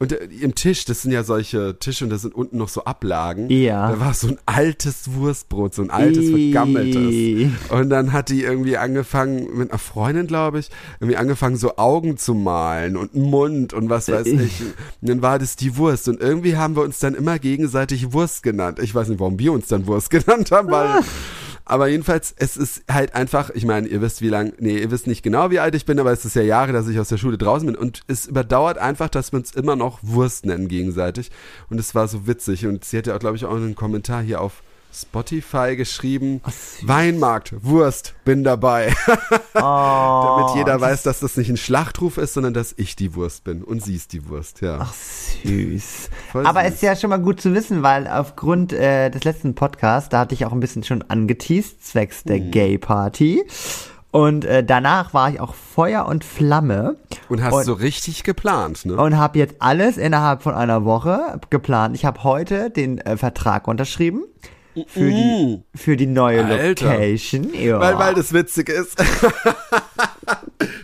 [0.00, 3.50] unter ihrem Tisch, das sind ja solche Tische und da sind unten noch so Ablagen.
[3.50, 3.90] Ja.
[3.90, 7.52] Da war so ein altes Wurstbrot, so ein altes, vergammeltes.
[7.70, 12.16] Und dann hat die irgendwie angefangen, mit einer Freundin, glaube ich, irgendwie angefangen, so Augen
[12.16, 14.60] zu malen und einen Mund und was weiß ich.
[15.00, 16.08] Und dann war das die Wurst.
[16.08, 18.78] Und irgendwie haben wir uns dann immer gegenseitig Wurst genannt.
[18.80, 21.00] Ich weiß nicht, warum wir uns dann Wurst genannt haben, weil
[21.68, 25.06] aber jedenfalls, es ist halt einfach, ich meine, ihr wisst wie lang, nee, ihr wisst
[25.06, 27.18] nicht genau, wie alt ich bin, aber es ist ja Jahre, dass ich aus der
[27.18, 27.76] Schule draußen bin.
[27.76, 31.30] Und es überdauert einfach, dass wir uns immer noch Wurst nennen gegenseitig.
[31.68, 32.66] Und es war so witzig.
[32.66, 36.40] Und sie hatte auch, glaube ich, auch einen Kommentar hier auf Spotify geschrieben,
[36.82, 38.92] Weinmarkt, Wurst, bin dabei.
[39.60, 43.42] Oh, Damit jeder weiß, dass das nicht ein Schlachtruf ist, sondern dass ich die Wurst
[43.42, 44.78] bin und sie ist die Wurst, ja.
[44.80, 46.10] Ach, süß.
[46.30, 46.74] Voll Aber süß.
[46.74, 50.34] ist ja schon mal gut zu wissen, weil aufgrund äh, des letzten Podcasts, da hatte
[50.34, 52.50] ich auch ein bisschen schon angeteased, zwecks der Mhm.
[52.52, 53.42] Gay Party.
[54.12, 56.96] Und äh, danach war ich auch Feuer und Flamme
[57.28, 58.96] Und hast und- so richtig geplant, ne?
[58.96, 61.96] und habe jetzt alles innerhalb von einer Woche geplant.
[61.96, 64.22] Ich habe heute den äh, Vertrag unterschrieben
[64.86, 66.86] für die für die neue Alter.
[66.92, 67.52] Location.
[67.54, 67.80] Ja.
[67.80, 68.96] Weil, weil das witzig ist.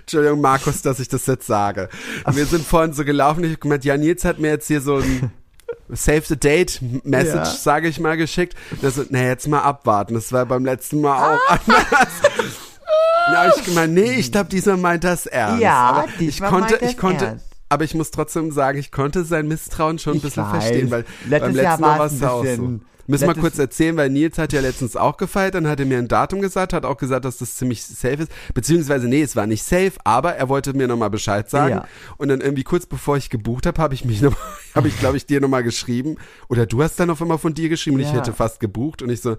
[0.00, 1.88] Entschuldigung, Markus, dass ich das jetzt sage.
[2.30, 4.96] Wir sind vorhin so gelaufen, ich hab gemeint, ja, Nils hat mir jetzt hier so
[4.96, 5.33] ein
[5.90, 7.44] Save the Date Message, Ja.
[7.44, 8.54] sage ich mal, geschickt.
[8.83, 10.14] Das na, jetzt mal abwarten.
[10.14, 11.59] Das war beim letzten Mal auch Ah.
[11.66, 11.85] anders.
[13.26, 15.62] Habe ich gemeint, nee, ich glaube, dieser meint das ernst.
[15.62, 17.46] Ja, aber ich konnte, ich konnte, ernst.
[17.70, 20.50] aber ich muss trotzdem sagen, ich konnte sein Misstrauen schon ein Ich bisschen weiß.
[20.50, 22.80] verstehen, weil Letztes beim Jahr letzten Mal war es auch so.
[23.07, 25.99] Müssen wir kurz erzählen, weil Nils hat ja letztens auch gefeiert, dann hat er mir
[25.99, 28.33] ein Datum gesagt, hat auch gesagt, dass das ziemlich safe ist.
[28.55, 31.75] Beziehungsweise, nee, es war nicht safe, aber er wollte mir nochmal Bescheid sagen.
[31.75, 31.85] Ja.
[32.17, 34.35] Und dann irgendwie kurz bevor ich gebucht habe, habe ich mich noch,
[34.75, 36.17] habe ich, glaube ich, dir nochmal geschrieben.
[36.49, 38.14] Oder du hast dann auf einmal von dir geschrieben und ich Ja.
[38.17, 39.37] hätte fast gebucht und ich so,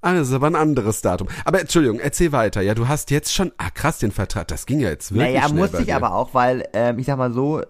[0.00, 1.28] ah, das ist aber ein anderes Datum.
[1.44, 2.60] Aber Entschuldigung, erzähl weiter.
[2.60, 5.52] Ja, du hast jetzt schon, ah krass, den Vertrag, das ging ja jetzt wirklich Naja,
[5.52, 7.62] musste ich aber auch, weil ähm, ich sag mal so,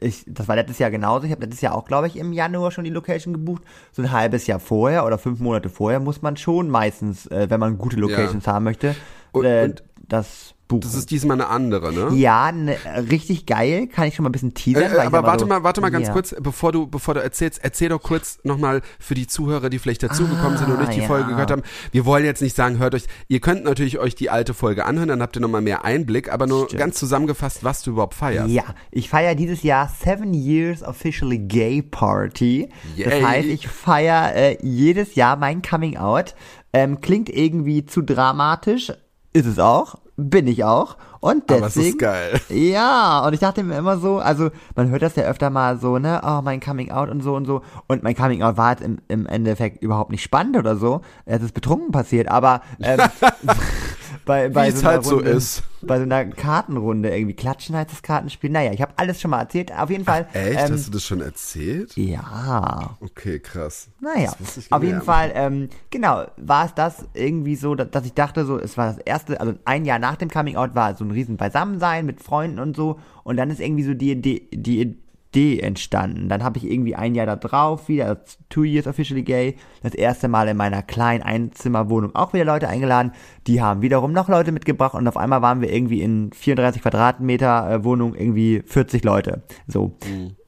[0.00, 1.24] ich, das war letztes Jahr genauso.
[1.26, 3.62] Ich habe letztes Jahr auch, glaube ich, im Januar schon die Location gebucht.
[3.92, 7.60] So ein halbes Jahr vorher oder fünf Monate vorher muss man schon meistens, äh, wenn
[7.60, 8.94] man gute Locations haben möchte,
[9.30, 10.80] Und- äh, und- das buchen.
[10.82, 12.16] Das ist diesmal eine andere, ne?
[12.16, 12.76] ja, ne,
[13.10, 13.86] richtig geil.
[13.86, 14.84] Kann ich schon mal ein bisschen teasern.
[14.84, 16.12] Äh, ich aber warte so, mal, warte mal ganz ja.
[16.12, 20.02] kurz, bevor du, bevor du erzählst, erzähl doch kurz nochmal für die Zuhörer, die vielleicht
[20.02, 21.08] dazugekommen sind und nicht die Ah, ja.
[21.08, 21.62] Folge gehört haben.
[21.90, 25.08] Wir wollen jetzt nicht sagen, hört euch, ihr könnt natürlich euch die alte Folge anhören,
[25.08, 28.50] dann habt ihr nochmal mehr Einblick, aber nur ganz zusammengefasst, was du überhaupt feierst.
[28.50, 32.68] Ja, ich feiere dieses Jahr Seven Years Officially Gay Party.
[32.96, 33.22] Das Yay.
[33.22, 36.34] heißt, ich feiere äh, jedes Jahr mein Coming Out.
[36.74, 38.92] Ähm, klingt irgendwie zu dramatisch,
[39.32, 40.96] ist es auch, bin ich auch.
[41.20, 41.98] Und Aber es ist deswegen.
[41.98, 42.40] geil.
[42.50, 45.98] Ja, und ich dachte mir immer so, also man hört das ja öfter mal so,
[45.98, 47.62] ne, oh, mein Coming Out und so und so.
[47.86, 51.00] Und mein Coming Out war jetzt im, im Endeffekt überhaupt nicht spannend oder so.
[51.24, 52.98] Es ist betrunken passiert, aber ähm,
[54.24, 55.62] bei, bei Wie es so halt so Runde, ist.
[55.80, 57.34] Bei so einer Kartenrunde irgendwie.
[57.34, 58.50] Klatschen heißt das Kartenspiel.
[58.50, 59.76] Naja, ich habe alles schon mal erzählt.
[59.76, 60.28] Auf jeden Fall.
[60.32, 60.60] Echt?
[60.60, 61.96] Ähm, Hast du das schon erzählt?
[61.96, 62.96] ja.
[63.00, 63.88] Okay, krass.
[64.00, 64.32] Naja,
[64.70, 65.02] auf jeden.
[65.02, 68.98] Fall, ähm, genau, war es das irgendwie so, dass, ich dachte so, es war das
[68.98, 72.58] erste, also ein Jahr nach dem Coming Out war so ein riesen Beisammensein mit Freunden
[72.58, 75.01] und so und dann ist irgendwie so die Idee, die
[75.34, 76.28] Idee entstanden.
[76.28, 80.28] Dann habe ich irgendwie ein Jahr da drauf wieder, two years officially gay, das erste
[80.28, 83.12] Mal in meiner kleinen Einzimmerwohnung auch wieder Leute eingeladen,
[83.46, 87.70] die haben wiederum noch Leute mitgebracht und auf einmal waren wir irgendwie in 34 Quadratmeter
[87.70, 89.96] äh, Wohnung irgendwie 40 Leute, so.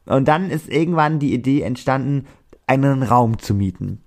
[0.06, 2.26] Und dann ist irgendwann die Idee entstanden,
[2.66, 4.00] einen Raum zu mieten.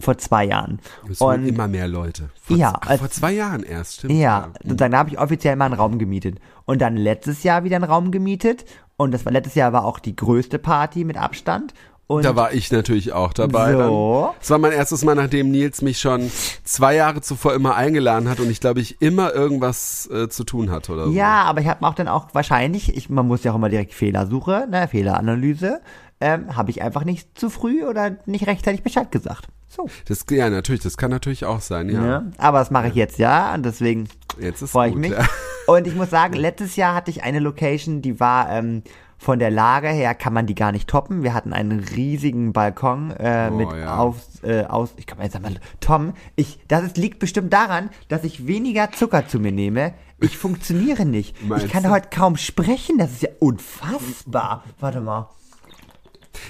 [0.00, 0.80] Vor zwei Jahren.
[1.08, 2.30] Es Und immer mehr Leute.
[2.40, 4.14] Vor, Ja, als- vor zwei Jahren erst, stimmt.
[4.14, 6.40] ja, und dann habe ich offiziell mal einen Raum gemietet.
[6.64, 8.64] Und dann letztes Jahr wieder einen Raum gemietet.
[8.96, 11.74] Und das war letztes Jahr war auch die größte Party mit Abstand.
[12.06, 13.72] Und Da war ich natürlich auch dabei.
[13.72, 14.34] So.
[14.38, 16.30] Das war mein erstes Mal, nachdem Nils mich schon
[16.62, 20.70] zwei Jahre zuvor immer eingeladen hat und ich glaube, ich immer irgendwas äh, zu tun
[20.70, 21.12] hatte oder so.
[21.12, 23.94] ja, aber ich habe auch dann auch wahrscheinlich, ich, man muss ja auch immer direkt
[23.94, 25.80] Fehlersuche, ne, Fehleranalyse,
[26.20, 29.48] ähm, habe ich einfach nicht zu früh oder nicht rechtzeitig Bescheid gesagt.
[29.68, 29.88] So.
[30.06, 32.00] Das, ja, natürlich, das kann natürlich auch sein, ja.
[32.00, 32.32] Ne?
[32.36, 34.08] Aber das mache ich jetzt ja und deswegen
[34.66, 35.12] freue ich mich.
[35.12, 35.24] ja.
[35.66, 38.82] Und ich muss sagen, letztes Jahr hatte ich eine Location, die war ähm,
[39.16, 41.22] von der Lage her kann man die gar nicht toppen.
[41.22, 43.96] Wir hatten einen riesigen Balkon äh, Oh, mit ja.
[43.96, 44.90] auf, äh, aus.
[44.98, 48.92] Ich kann mal jetzt sagen, Tom, ich, das ist, liegt bestimmt daran, dass ich weniger
[48.92, 49.94] Zucker zu mir nehme.
[50.20, 51.42] Ich funktioniere nicht.
[51.48, 51.90] Meinst ich kann du?
[51.90, 52.98] heute kaum sprechen.
[52.98, 54.64] Das ist ja unfassbar.
[54.80, 55.30] Warte mal.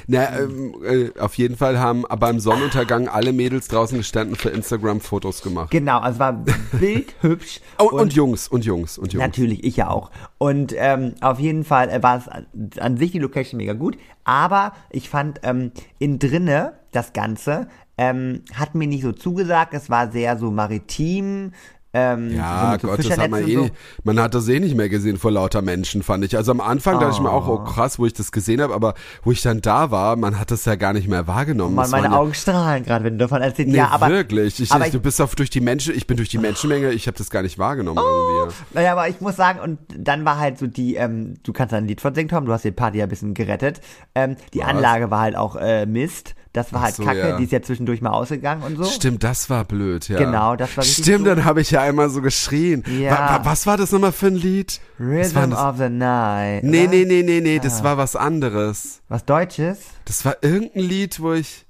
[0.06, 5.00] Na, ähm, äh, auf jeden Fall haben beim Sonnenuntergang alle Mädels draußen gestanden für Instagram
[5.00, 5.70] Fotos gemacht.
[5.70, 7.60] Genau, also es war bildhübsch.
[7.78, 9.24] Oh, und, Jungs, und Jungs, und Jungs.
[9.24, 10.10] Natürlich, ich ja auch.
[10.38, 12.46] Und ähm, auf jeden Fall äh, war es an,
[12.78, 17.66] an sich die Location mega gut, aber ich fand ähm, in drinne das Ganze
[17.96, 19.74] ähm, hat mir nicht so zugesagt.
[19.74, 21.52] Es war sehr so maritim.
[21.94, 23.74] Ähm, so Ja, so Gott, das hat man eh nicht.
[24.02, 26.36] Man hat das eh nicht mehr gesehen vor lauter Menschen, fand ich.
[26.36, 28.94] Also am Anfang dachte ich mir auch, oh krass, wo ich das gesehen habe, aber
[29.22, 31.76] wo ich dann da war, man hat das ja gar nicht mehr wahrgenommen.
[31.76, 33.70] Man, Das meine waren ja- Augen strahlen gerade, wenn du davon erzählst.
[33.70, 34.58] Nee, ja, aber wirklich.
[34.60, 37.06] Ich, aber ich, du bist auf durch die Menschen, ich bin durch die Menschenmenge, ich
[37.06, 38.38] habe das gar nicht wahrgenommen Oh.
[38.40, 38.54] irgendwie.
[38.74, 41.76] Naja, aber ich muss sagen, und dann war halt so die, ähm, du kannst da
[41.76, 43.80] ein Lied von singen, Tom, du hast die Party ja ein bisschen gerettet.
[44.16, 44.66] Ähm, die Was?
[44.66, 46.34] Anlage war halt auch äh, Mist.
[46.54, 47.36] Das war halt so, kacke, ja.
[47.36, 48.84] die ist ja zwischendurch mal ausgegangen und so.
[48.84, 50.18] Stimmt, das war blöd, ja.
[50.18, 51.34] Genau, das war richtig Stimmt, doof.
[51.34, 52.82] dann habe ich ja einmal so geschrien.
[52.98, 53.10] Ja.
[53.10, 54.80] Wa wa was war das nochmal für ein Lied?
[54.98, 55.58] Was Rhythm das?
[55.60, 56.62] of the Night.
[56.64, 56.90] Nee, oder?
[56.90, 57.84] nee, nee, nee, nee, das Ah.
[57.84, 59.00] war was anderes.
[59.08, 59.78] Was Deutsches?
[60.04, 61.66] Das war irgendein Lied, wo ich.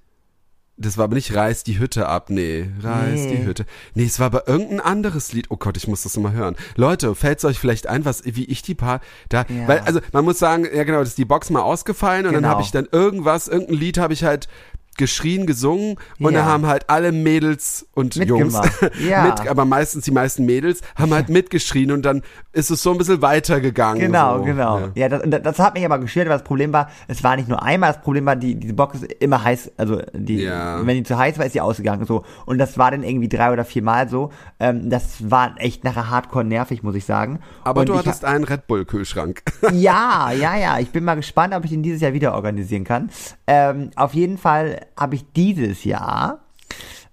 [0.77, 2.69] Das war aber nicht Reiß die Hütte ab, nee.
[2.83, 3.37] Reiß Nee.
[3.37, 3.65] die Hütte.
[3.95, 5.47] Nee, es war aber irgendein anderes Lied.
[5.51, 6.57] Oh Gott, ich muss das nochmal hören.
[6.75, 9.69] Leute, fällt's euch vielleicht ein, was, wie ich die paar, da, Ja.
[9.69, 12.43] weil, also, man muss sagen, ja genau, das ist die Box mal ausgefallen und dann
[12.43, 12.49] Genau.
[12.55, 14.49] habe ich dann irgendwas, irgendein Lied habe ich halt
[14.97, 16.41] geschrien, gesungen und Ja.
[16.41, 18.93] da haben halt alle Mädels und Jungs, Mitgemacht.
[19.01, 19.25] Ja.
[19.25, 22.99] mit, aber meistens die meisten Mädels haben halt mitgeschrien und dann ist es so ein
[22.99, 24.01] bisschen weitergegangen.
[24.01, 24.45] Genau, so.
[24.45, 24.79] genau.
[24.79, 24.91] Ja.
[24.95, 27.63] Ja, das, das hat mich aber gestört, weil das Problem war, es war nicht nur
[27.63, 31.19] einmal, das Problem war, die, diese Box ist immer heiß, also die, wenn die zu
[31.19, 32.25] heiß war, ist sie ausgegangen, so.
[32.47, 34.31] Und das war dann irgendwie drei oder vier Mal so.
[34.61, 37.41] Ähm, das war echt nachher hardcore nervig, muss ich sagen.
[37.65, 39.43] Aber und du hattest einen Red Bull Kühlschrank.
[39.73, 40.79] Ja, ja, ja.
[40.79, 43.11] Ich bin mal gespannt, ob ich den dieses Jahr wieder organisieren kann.
[43.47, 46.41] Ähm, auf jeden Fall habe ich dieses Jahr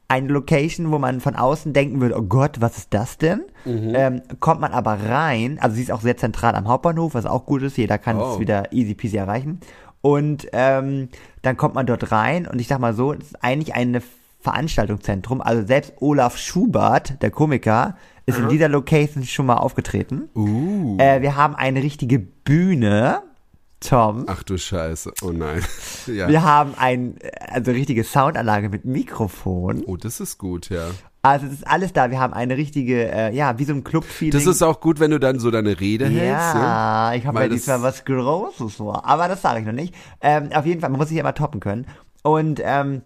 [0.07, 3.43] eine Location, wo man von außen denken würde, oh Gott, was ist das denn?
[3.63, 3.93] Mhm.
[3.95, 7.45] Ähm, kommt man aber rein, also sie ist auch sehr zentral am Hauptbahnhof, was auch
[7.45, 8.33] gut ist, jeder kann Oh.
[8.33, 9.61] es wieder easy peasy erreichen.
[10.01, 11.07] Und ähm,
[11.43, 14.01] dann kommt man dort rein und ich sag mal so, es ist eigentlich ein
[14.41, 20.29] Veranstaltungszentrum, also selbst Olaf Schubert, der Komiker, ist in dieser Location schon mal aufgetreten.
[20.35, 20.97] Uh.
[20.99, 23.21] Äh, wir haben eine richtige Bühne,
[23.81, 24.25] Tom.
[24.27, 25.11] Ach du Scheiße.
[25.21, 25.61] Oh nein.
[26.07, 26.29] ja.
[26.29, 27.15] Wir haben ein,
[27.49, 29.83] also richtige Soundanlage mit Mikrofon.
[29.85, 30.87] Oh, das ist gut, ja.
[31.23, 32.09] Also es ist alles da.
[32.09, 34.31] Wir haben eine richtige, äh, ja, wie so ein Club-Feeling.
[34.31, 36.55] Das ist auch gut, wenn du dann so deine Rede hältst.
[36.55, 36.61] Ne?
[36.61, 39.05] ja, ich habe ja diesmal was Großes vor.
[39.05, 39.93] Aber das sage ich noch nicht.
[40.21, 41.85] Ähm, auf jeden Fall, man muss sich ja immer toppen können.
[42.23, 43.01] Und ähm,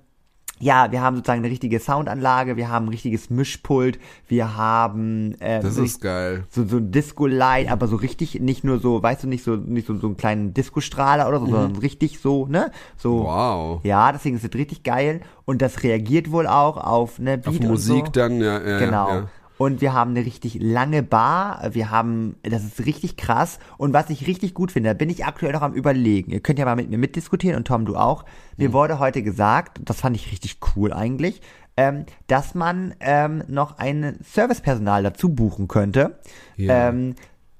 [0.60, 5.60] ja, wir haben sozusagen eine richtige Soundanlage, wir haben ein richtiges Mischpult, wir haben äh,
[5.62, 6.46] Das so ist geil.
[6.50, 9.88] so, so ein Disco-Light, aber so richtig, nicht nur so, weißt du, nicht so, nicht
[9.88, 12.72] so, so einen kleinen Disco-Strahler oder so, sondern richtig so, ne?
[12.98, 13.20] So.
[13.20, 13.24] Mhm.
[13.26, 13.80] Wow.
[13.84, 17.60] Ja, deswegen ist es richtig geil und das reagiert wohl auch auf ne Beat Auf
[17.60, 18.12] Musik so.
[18.14, 18.80] dann, ja, ja.
[18.80, 19.10] Genau.
[19.10, 19.28] Ja.
[19.58, 21.70] Und wir haben eine richtig lange Bar.
[21.72, 23.60] Wir haben, das ist richtig krass.
[23.78, 26.32] Und was ich richtig gut finde, da bin ich aktuell noch am überlegen.
[26.32, 28.24] Ihr könnt ja mal mit mir mitdiskutieren und Tom, du auch.
[28.24, 28.30] Mhm.
[28.58, 31.42] Mir wurde heute gesagt, das fand ich richtig cool eigentlich,
[31.78, 36.20] ähm, dass man ähm, noch ein Servicepersonal dazu buchen könnte.
[36.58, 36.90] Ja.
[36.90, 37.16] Ähm,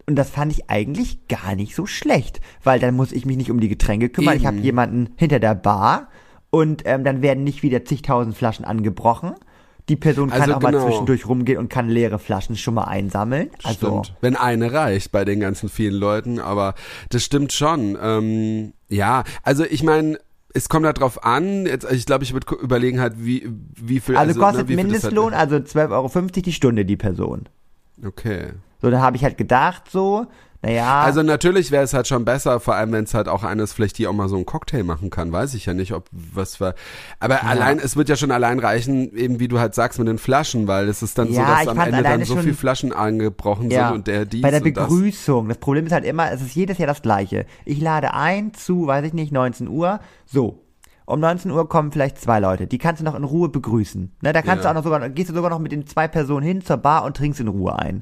[0.08, 3.50] und das fand ich eigentlich gar nicht so schlecht, weil dann muss ich mich nicht
[3.50, 4.38] um die Getränke kümmern.
[4.38, 4.66] Ich habe Eben.
[4.66, 6.10] jemanden hinter der Bar
[6.52, 9.34] und ähm, dann werden nicht wieder zigtausend Flaschen angebrochen.
[9.90, 10.88] Die Person kann Also auch mal genau.
[10.88, 13.50] zwischendurch rumgehen und kann leere Flaschen schon mal einsammeln.
[13.64, 14.18] Also Stimmt.
[14.22, 16.74] Wenn eine reicht bei den ganzen vielen Leuten, aber
[17.10, 17.98] das stimmt schon.
[18.02, 20.18] Ähm, ja, also ich meine,
[20.56, 24.16] es kommt halt drauf an, jetzt, ich glaube, ich würde überlegen halt, wie, wie viel.
[24.16, 27.50] also, kostet ne, viel das Mindestlohn, also 12,50 Euro die Stunde die Person.
[27.98, 28.48] Halt, okay.
[28.82, 30.28] So, dann habe ich halt gedacht so,
[30.62, 33.74] naja, Also natürlich wäre es halt schon besser, vor allem wenn es halt auch eines
[33.74, 36.60] vielleicht die auch mal so einen Cocktail machen kann, weiß ich ja nicht, ob was
[36.60, 36.74] war.
[37.20, 40.18] Aber allein, es wird ja schon allein reichen, eben wie du halt sagst mit den
[40.18, 42.92] Flaschen, weil es ist dann so, Ja, dass ich am Ende dann so viele Flaschen
[42.94, 44.88] angebrochen ja, sind und der dies bei der und das.
[44.88, 45.48] Begrüßung.
[45.50, 47.46] Das Problem ist halt immer, es ist jedes Jahr das gleiche.
[47.66, 50.00] Ich lade ein zu, weiß ich nicht, 19 Uhr.
[50.26, 50.62] So.
[51.06, 52.66] Um 19 Uhr kommen vielleicht zwei Leute.
[52.66, 54.16] Die kannst du noch in Ruhe begrüßen.
[54.22, 54.72] Ne, da kannst Ja.
[54.74, 57.04] du auch noch sogar, gehst du sogar noch mit den zwei Personen hin zur Bar
[57.04, 58.02] und trinkst in Ruhe ein.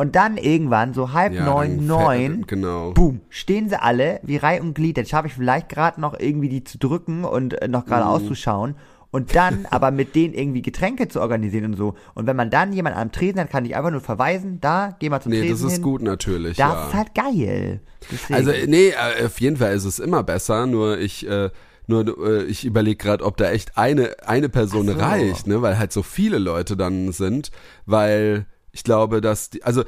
[0.00, 2.92] Und dann irgendwann, so halb Ja, neun, neun, Genau.
[2.92, 4.96] boom, stehen sie alle wie Reih und Glied.
[4.96, 8.10] Jetzt schaffe ich vielleicht gerade noch irgendwie die zu drücken und äh, noch gerade Mhm.
[8.10, 8.76] auszuschauen.
[9.10, 11.94] Und dann aber mit denen irgendwie Getränke zu organisieren und so.
[12.14, 15.10] Und wenn man dann jemanden am Tresen hat, kann ich einfach nur verweisen, da, geh
[15.10, 15.82] mal zum Nee, Tresen das ist hin.
[15.82, 16.86] gut natürlich, Das ja.
[16.88, 17.80] ist halt geil.
[18.10, 18.34] Deswegen.
[18.34, 21.50] Also nee, äh, auf jeden Fall ist es immer besser, nur ich äh,
[21.86, 24.94] nur äh, ich überlege gerade, ob da echt eine eine Person so.
[24.94, 27.50] reicht, ne, weil halt so viele Leute dann sind,
[27.84, 29.84] weil ich glaube, dass die, also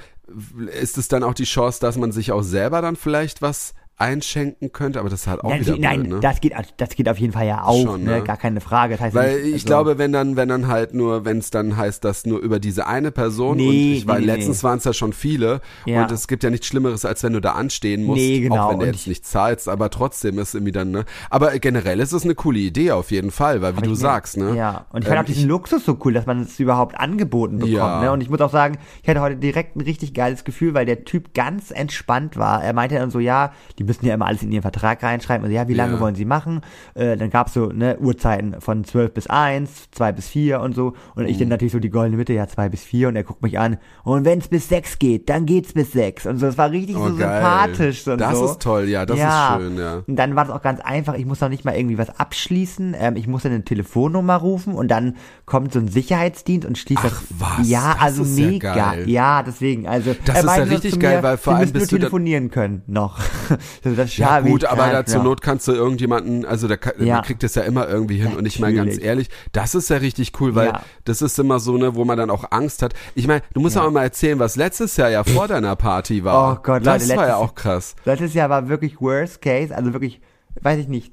[0.72, 4.72] ist es dann auch die Chance, dass man sich auch selber dann vielleicht was einschenken
[4.72, 6.20] könnte, aber das ist halt auch nein, wieder nein blöd, ne?
[6.20, 8.18] das, geht, das geht auf jeden Fall ja auch, Schon, ne?
[8.18, 8.22] ne?
[8.22, 8.94] gar keine Frage.
[8.94, 11.50] Das heißt Weil nicht, ich also- glaube, wenn dann, wenn dann halt nur, wenn es
[11.50, 14.62] dann heißt, dass nur über diese eine Person Nee, und ich, weil nee, nee, letztens
[14.64, 16.02] waren es ja schon viele Ja.
[16.02, 18.70] und es gibt ja nichts Schlimmeres, als wenn du da anstehen musst, Nee, genau, auch
[18.72, 21.04] wenn du jetzt ich- nicht zahlst, aber trotzdem ist irgendwie dann, ne?
[21.30, 24.36] Aber generell ist es eine coole Idee auf jeden Fall, weil wie du ich sagst,
[24.36, 24.56] ne?
[24.56, 27.56] Ja, und ich Ähm, fand auch diesen Luxus so cool, dass man es überhaupt angeboten
[27.58, 27.72] bekommt.
[27.72, 28.00] Ja.
[28.00, 28.12] Ne?
[28.12, 31.04] Und ich muss auch sagen, ich hatte heute direkt ein richtig geiles Gefühl, weil der
[31.04, 32.62] Typ ganz entspannt war.
[32.64, 35.44] Er meinte dann so, ja, die müssen ja immer alles in ihren Vertrag reinschreiben.
[35.44, 36.00] Also ja, wie lange Ja.
[36.00, 36.60] wollen sie machen?
[36.94, 40.94] Äh, dann gab's so ne, Uhrzeiten von 12 bis 1, 2 bis 4 und so.
[41.14, 41.28] Und Mhm.
[41.28, 43.08] ich dann natürlich so die goldene Mitte, ja, 2 bis 4.
[43.08, 43.78] Und er guckt mich an.
[44.04, 46.26] Und wenn es bis 6 geht, dann geht's bis 6.
[46.26, 47.34] Und so, das war richtig Oh, so geil.
[47.40, 48.06] sympathisch.
[48.08, 48.44] Und Das so.
[48.46, 49.22] ist toll, ja, das ist
[49.62, 50.02] schön, ja.
[50.06, 51.14] Und dann war das auch ganz einfach.
[51.14, 52.94] Ich muss noch nicht mal irgendwie was abschließen.
[52.98, 57.02] Ähm, ich muss dann eine Telefonnummer rufen und dann kommt so ein Sicherheitsdienst und schließt
[57.04, 57.24] Ach, das.
[57.58, 57.68] was?
[57.68, 58.74] Ja, Das also ja mega.
[58.74, 59.08] geil.
[59.08, 59.86] Ja, deswegen.
[59.88, 62.50] Also Das ist ja so richtig geil, mir, weil vor allem nur bist du telefonieren
[62.50, 63.18] können noch.
[63.82, 65.22] Das Ja schaffe gut, aber da zur.
[65.24, 67.16] Not kannst du irgendjemanden, also der, ka- Ja.
[67.16, 69.04] man kriegt das ja immer irgendwie hin und ich meine ganz Natürlich.
[69.04, 70.82] ehrlich, das ist ja richtig cool, weil Ja.
[71.04, 72.94] das ist immer so ne, wo man dann auch Angst hat.
[73.14, 73.82] Ich meine, du musst Ja.
[73.82, 76.52] auch mal erzählen, was letztes Jahr ja vor deiner Party war.
[76.58, 77.94] Oh Gott, das Leute, war ja auch krass.
[78.04, 80.20] Letztes Jahr war wirklich worst case, also wirklich,
[80.60, 81.12] weiß ich nicht,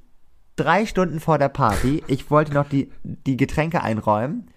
[0.56, 2.04] drei Stunden vor der Party.
[2.08, 4.48] Ich wollte noch die, die Getränke einräumen.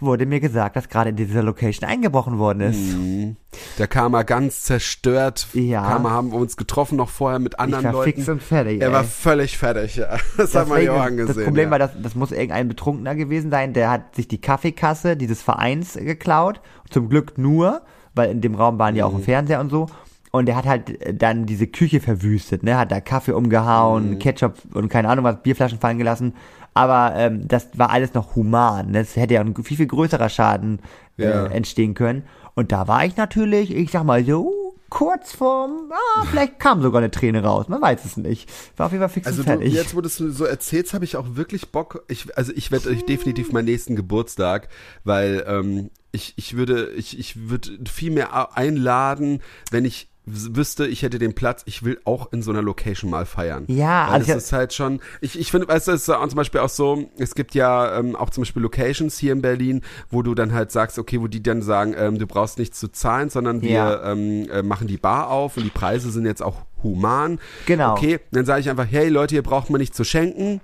[0.00, 2.96] Wurde mir gesagt, dass gerade in dieser Location eingebrochen worden ist.
[2.96, 3.36] Mhm.
[3.78, 5.46] Der kam mal ganz zerstört.
[5.52, 5.82] Ja.
[5.82, 8.12] Kam, haben wir uns getroffen noch vorher mit Ich anderen war Leuten.
[8.12, 8.80] fix und fertig.
[8.80, 8.92] er ey.
[8.92, 10.16] war völlig fertig, ja.
[10.36, 11.36] Das hat man ja auch angesehen.
[11.36, 11.70] Das Problem ja.
[11.70, 15.94] war, das, das muss irgendein Betrunkener gewesen sein, der hat sich die Kaffeekasse dieses Vereins
[15.94, 16.60] geklaut.
[16.90, 17.82] Zum Glück nur,
[18.14, 19.86] weil in dem Raum waren ja auch ein Fernseher und so.
[20.32, 22.78] Und der hat halt äh, dann diese Küche verwüstet, ne?
[22.78, 26.34] Hat da Kaffee umgehauen, Ketchup und keine Ahnung was, Bierflaschen fallen gelassen.
[26.74, 28.90] Aber ähm, das war alles noch human.
[28.92, 29.00] Ne?
[29.00, 30.80] Das hätte ja ein viel, viel größerer Schaden
[31.18, 31.46] äh, Ja.
[31.46, 32.24] entstehen können.
[32.54, 37.00] Und da war ich natürlich, ich sag mal so, kurz vorm, ah, vielleicht kam sogar
[37.00, 38.50] eine Träne raus, man weiß es nicht.
[38.76, 39.72] War auf jeden Fall fix Also und fertig.
[39.72, 42.04] jetzt, wo du es so erzählst, habe ich auch wirklich Bock.
[42.08, 44.68] Ich, also ich werde euch definitiv meinen nächsten Geburtstag,
[45.02, 51.02] weil ähm, ich, ich würde, ich, ich würde viel mehr einladen, wenn ich wüsste, ich
[51.02, 53.64] hätte den Platz, ich will auch in so einer Location mal feiern.
[53.66, 56.10] Ja, Weil also das ich- ist halt schon, ich, ich finde, weißt du, es ist
[56.10, 59.42] auch zum Beispiel auch so, es gibt ja ähm, auch zum Beispiel Locations hier in
[59.42, 62.78] Berlin, wo du dann halt sagst, okay, wo die dann sagen, ähm, du brauchst nichts
[62.78, 64.12] zu zahlen, sondern wir Ja.
[64.12, 67.38] ähm, äh, machen die Bar auf und die Preise sind jetzt auch human.
[67.66, 67.92] Genau.
[67.92, 70.60] Okay, dann sage ich einfach, hey Leute, ihr braucht mir nicht zu schenken.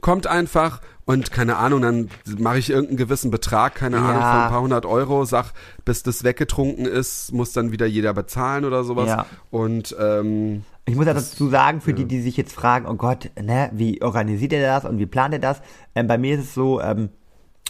[0.00, 4.02] Kommt einfach und keine Ahnung, dann mache ich irgendeinen gewissen Betrag, keine Ja.
[4.02, 5.52] Ahnung, von ein paar hundert Euro, sag,
[5.84, 9.08] bis das weggetrunken ist, muss dann wieder jeder bezahlen oder sowas.
[9.08, 9.26] Ja.
[9.50, 13.30] Und ähm, Ich muss ja dazu sagen, für die, die sich jetzt fragen, oh Gott,
[13.40, 15.60] ne, wie organisiert ihr das und wie plant ihr das?
[15.94, 17.10] Ähm, bei mir ist es so, ähm,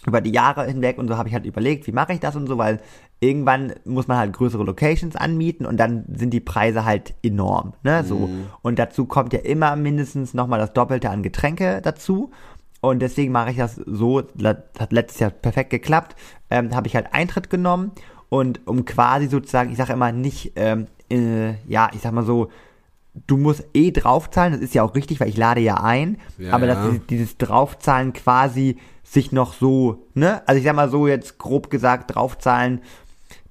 [0.07, 2.47] über die Jahre hinweg und so habe ich halt überlegt, wie mache ich das und
[2.47, 2.81] so, weil
[3.21, 8.03] irgendwann muss man halt größere Locations anmieten und dann sind die Preise halt enorm, ne,
[8.03, 8.29] so.
[8.63, 12.31] Und dazu kommt ja immer mindestens nochmal das Doppelte an Getränke dazu.
[12.81, 16.17] Und deswegen mache ich das so, das hat letztes Jahr perfekt geklappt,
[16.51, 17.93] ähm, habe ich halt Eintritt genommen
[18.29, 22.49] und um quasi sozusagen, ich sage immer nicht, ähm, äh, ja, ich sag mal so,
[23.27, 26.53] du musst eh draufzahlen, das ist ja auch richtig, weil ich lade ja ein, Ja,
[26.55, 31.07] aber dass dieses, dieses Draufzahlen quasi sich noch so, ne, also ich sag mal so
[31.07, 32.81] jetzt grob gesagt, draufzahlen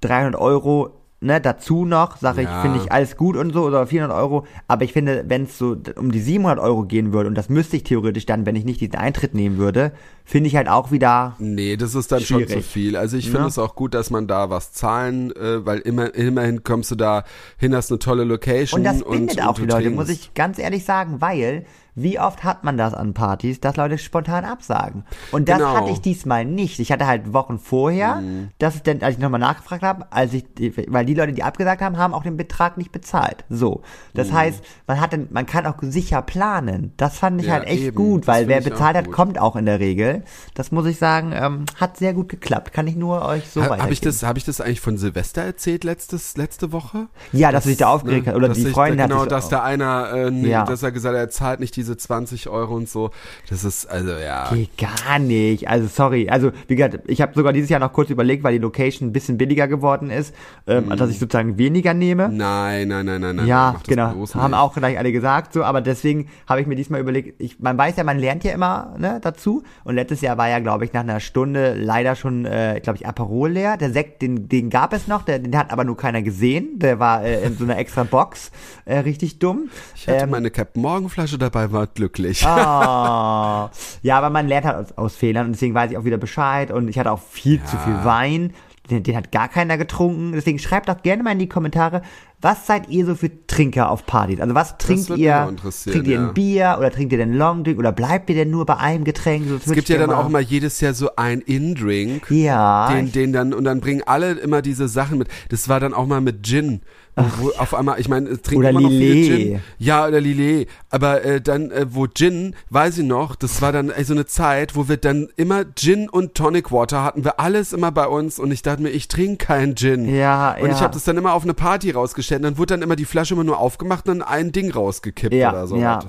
[0.01, 2.61] 300 Euro, ne, dazu noch, sage ich, Ja.
[2.61, 5.77] finde ich alles gut und so, oder 400 Euro, aber ich finde, wenn es so
[5.95, 8.81] um die 700 Euro gehen würde, und das müsste ich theoretisch dann, wenn ich nicht
[8.81, 9.91] diesen Eintritt nehmen würde,
[10.25, 12.65] finde ich halt auch wieder, Nee, das ist dann schon zu Schwierig.
[12.65, 12.95] viel.
[12.97, 13.47] Also ich finde Ja.
[13.47, 17.23] es auch gut, dass man da was zahlen, äh, weil immer, immerhin kommst du da
[17.57, 18.79] hin, hast eine tolle Location.
[18.79, 22.19] Und das und, bindet auch und die Leute, muss ich ganz ehrlich sagen, weil wie
[22.21, 25.03] oft hat man das an Partys, dass Leute spontan absagen?
[25.33, 25.73] Und das Genau.
[25.75, 26.79] hatte ich diesmal nicht.
[26.79, 28.21] Ich hatte halt Wochen vorher,
[28.59, 30.45] dass ich dann, als ich nochmal nachgefragt habe, als ich,
[30.87, 33.43] weil die Leute, die abgesagt haben, haben auch den Betrag nicht bezahlt.
[33.49, 33.81] So.
[34.13, 34.33] Das Mhm.
[34.33, 36.93] heißt, man hat dann, man kann auch sicher planen.
[36.95, 37.95] Das fand ich Ja, halt echt eben.
[37.95, 40.10] gut, weil wer bezahlt hat, kommt auch in der Regel.
[40.53, 42.73] Das muss ich sagen, ähm, hat sehr gut geklappt.
[42.73, 43.83] Kann ich nur euch so Ha- weitergeben.
[43.83, 47.07] Habe ich das, habe ich das eigentlich von Silvester erzählt letztes, letzte Woche?
[47.31, 48.35] Ja, dass du dich da aufgeregt hast.
[48.35, 50.65] Oder dass die ich, hat Genau, dass da einer, äh, nee, Ja.
[50.65, 53.11] dass er gesagt hat, er zahlt nicht diese 20 Euro und so.
[53.49, 54.49] Das ist, also ja.
[54.53, 55.67] Geht gar nicht.
[55.67, 56.29] Also sorry.
[56.29, 59.13] Also wie gesagt, ich habe sogar dieses Jahr noch kurz überlegt, weil die Location ein
[59.13, 60.33] bisschen billiger geworden ist,
[60.67, 62.29] ähm, dass ich sozusagen weniger nehme.
[62.29, 63.47] Nein, nein, nein, nein, nein.
[63.47, 64.07] Ja, genau.
[64.33, 64.59] Haben nicht.
[64.59, 67.97] auch gleich alle gesagt, so, aber deswegen habe ich mir diesmal überlegt, ich, man weiß
[67.97, 69.63] ja, man lernt ja immer ne, dazu.
[69.83, 73.07] Und letztes Jahr war ja, glaube ich, nach einer Stunde leider schon, äh, glaube ich,
[73.07, 73.77] Aperol leer.
[73.77, 76.79] Der Sekt, den, den gab es noch, der, den hat aber nur keiner gesehen.
[76.79, 78.51] Der war äh, in so einer extra Box.
[78.85, 79.69] Äh, richtig dumm.
[79.95, 82.45] Ich hatte Ähm, meine Captain Morgan Flasche dabei, war glücklich.
[82.45, 83.69] Ah.
[84.01, 86.71] ja, aber man lernt halt aus, aus Fehlern und deswegen weiß ich auch wieder Bescheid
[86.71, 88.53] und ich hatte auch viel zu viel Wein.
[88.91, 90.33] Den, den hat gar keiner getrunken.
[90.33, 92.01] Deswegen schreibt doch gerne mal in die Kommentare,
[92.41, 94.39] was seid ihr so für Trinker auf Partys?
[94.39, 95.55] Also was trinkt ihr?
[95.85, 96.27] Trinkt ihr ja.
[96.27, 99.47] ein Bier oder trinkt ihr den Longdrink oder bleibt ihr denn nur bei einem Getränk?
[99.47, 102.29] So, Es gibt ja dann gerne auch mal jedes Jahr so ein In-Drink.
[102.31, 102.91] Ja.
[102.91, 105.27] Den, den dann, und dann bringen alle immer diese Sachen mit.
[105.49, 106.81] Das war dann auch mal mit Gin.
[107.15, 109.37] Wo, auf einmal, ich meine, es trinken Oder immer noch Lillet.
[109.51, 109.59] Gin.
[109.79, 110.69] Ja, oder Lillet.
[110.89, 114.25] Aber äh, dann, äh, wo Gin, weiß ich noch, das war dann äh, so eine
[114.25, 118.39] Zeit, wo wir dann immer Gin und Tonic Water hatten wir alles immer bei uns
[118.39, 120.05] und ich dachte mir, ich trinke keinen Gin.
[120.13, 120.73] Ja, Und ja.
[120.75, 123.05] ich habe das dann immer auf eine Party rausgestellt und dann wurde dann immer die
[123.05, 125.75] Flasche immer nur aufgemacht und dann ein Ding rausgekippt Ja, oder so.
[125.75, 125.99] ja.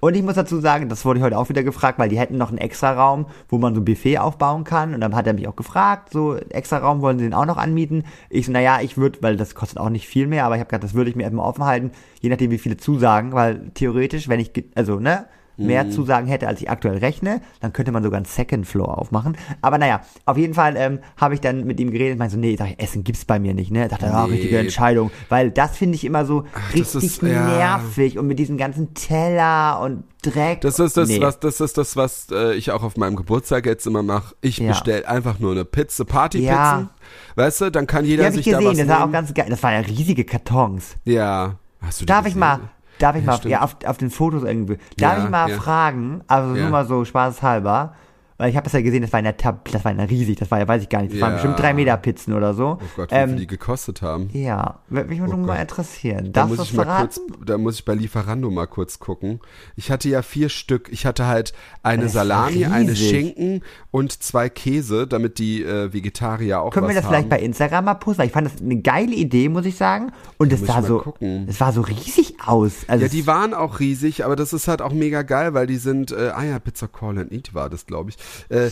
[0.00, 2.36] Und ich muss dazu sagen, das wurde ich heute auch wieder gefragt, weil die hätten
[2.36, 4.94] noch einen extra Raum, wo man so ein Buffet aufbauen kann.
[4.94, 7.56] Und dann hat er mich auch gefragt, so extra Raum wollen sie den auch noch
[7.56, 8.04] anmieten.
[8.30, 10.68] Ich so, naja, ich würde, weil das kostet auch nicht viel mehr, aber ich habe
[10.68, 14.28] gesagt, das würde ich mir erstmal offen halten, je nachdem wie viele zusagen, weil theoretisch,
[14.28, 15.26] wenn ich, also ne,
[15.58, 15.90] mehr Mhm.
[15.90, 19.36] Zusagen hätte, als ich aktuell rechne, dann könnte man sogar einen Second Floor aufmachen.
[19.60, 22.40] Aber naja, auf jeden Fall ähm, habe ich dann mit ihm geredet und meinte so,
[22.40, 23.84] nee, ich, Essen gibt's bei mir nicht, ne?
[23.84, 24.34] Ich dachte, ah, Nee.
[24.34, 25.10] richtige Entscheidung.
[25.28, 27.46] Weil das finde ich immer so das richtig ist- ja.
[27.48, 30.60] nervig und mit diesem ganzen Teller und Dreck.
[30.62, 31.20] Das ist das, Nee.
[31.20, 34.34] was, das ist das, was äh, ich auch auf meinem Geburtstag jetzt immer mache.
[34.40, 34.68] Ich Ja.
[34.70, 36.54] bestell einfach nur eine Pizza, Partypizzen.
[36.54, 36.88] Ja.
[37.36, 39.12] Weißt du, dann kann jeder ich sich da gesehen, was das war auch nehmen.
[39.12, 39.46] ganz geil.
[39.48, 40.96] Das waren ja riesige Kartons.
[41.04, 41.54] Ja.
[41.80, 42.58] Hast du die Darf ich mal,
[42.98, 43.52] darf ich Ja, mal, stimmt.
[43.52, 45.56] ja, auf, auf den Fotos irgendwie, darf Ja, ich mal ja.
[45.56, 46.62] fragen, also Ja.
[46.62, 47.94] nur mal so spaßhalber,
[48.38, 50.50] weil ich habe das ja gesehen, das war ja Tab das war ja riesig, das
[50.50, 51.36] war ja, weiß ich gar nicht, das waren Ja.
[51.36, 52.78] bestimmt drei Meter Pizzen oder so.
[52.80, 54.30] Oh Gott, wie viel ähm, die gekostet haben.
[54.32, 56.32] ja, würde mich Oh mal interessieren.
[56.32, 59.40] Da muss ich mal kurz, da muss ich bei Lieferando mal kurz gucken.
[59.76, 60.88] Ich hatte ja vier Stück.
[60.92, 62.94] Ich hatte halt eine Das Salami, eine.
[62.96, 67.12] Schinken und zwei Käse, damit die äh, Vegetarier auch Können was wir das haben.
[67.14, 68.18] vielleicht bei Instagram mal posten?
[68.20, 70.12] Weil ich fand das eine geile Idee, muss ich sagen.
[70.38, 71.14] Und es sah so,
[71.46, 72.72] es war so riesig aus.
[72.86, 75.76] Also Ja, die waren auch riesig, aber das ist halt auch mega geil, weil die
[75.76, 78.16] sind, äh, ah ja, Pizza Call and Eat war das, glaube ich.
[78.50, 78.70] Äh, äh,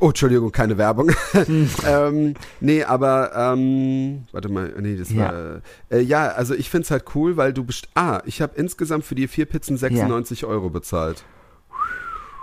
[0.00, 1.10] oh, Entschuldigung, keine Werbung.
[1.86, 5.18] ähm, nee, aber, ähm, warte mal, nee, das Ja.
[5.32, 9.04] war, äh, ja, also ich find's halt cool, weil du best ah, ich habe insgesamt
[9.04, 11.24] für die vier Pizzen 96 Euro bezahlt.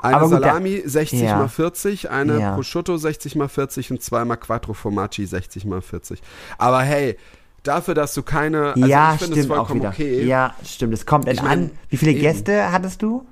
[0.02, 1.38] Eine gut, Salami 60 Ja.
[1.38, 2.54] mal 40, eine Ja.
[2.54, 6.22] Prosciutto 60 mal 40 und zweimal Quattro Formaggi 60 mal 40.
[6.60, 7.18] Aber hey,
[7.64, 9.90] dafür, dass du keine, also ja, ich finde es stimmt auch wieder.
[9.90, 10.24] okay.
[10.24, 10.94] Ja, stimmt.
[10.94, 11.72] Es kommt Ich an.
[11.90, 12.22] Wie viele eben.
[12.22, 13.26] Gäste hattest du?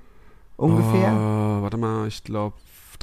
[0.57, 1.11] Ungefähr?
[1.13, 2.55] Oh, warte mal, ich glaube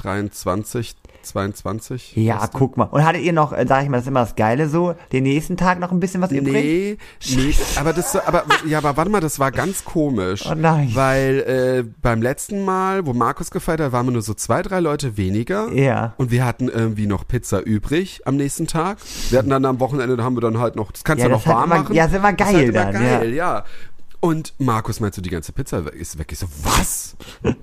[0.03, 2.15] 23, 22.
[2.17, 2.85] Ja, guck mal.
[2.85, 5.23] Und hattet ihr noch, äh, sag ich mal, das ist immer das Geile so, den
[5.23, 6.53] nächsten Tag noch ein bisschen was übrig?
[6.53, 6.97] Nee,
[7.35, 10.45] nee, aber das, aber, ja, aber warte mal, das war ganz komisch.
[10.49, 10.91] Oh nein.
[10.93, 14.81] Weil äh, beim letzten Mal, wo Markus gefeiert hat, waren wir nur so zwei, drei
[14.81, 15.71] Leute weniger.
[15.71, 16.13] Ja.
[16.17, 18.97] Und wir hatten irgendwie noch Pizza übrig am nächsten Tag.
[19.29, 21.35] Wir hatten dann am Wochenende, da haben wir dann halt noch, das kannst Ja, du
[21.35, 21.95] das noch warm immer- machen.
[21.95, 23.63] ja, ist immer Das geil halt immer dann, geil, ja.
[24.19, 26.31] Und Markus meinte, die ganze Pizza ist weg.
[26.31, 27.15] Ich so, was?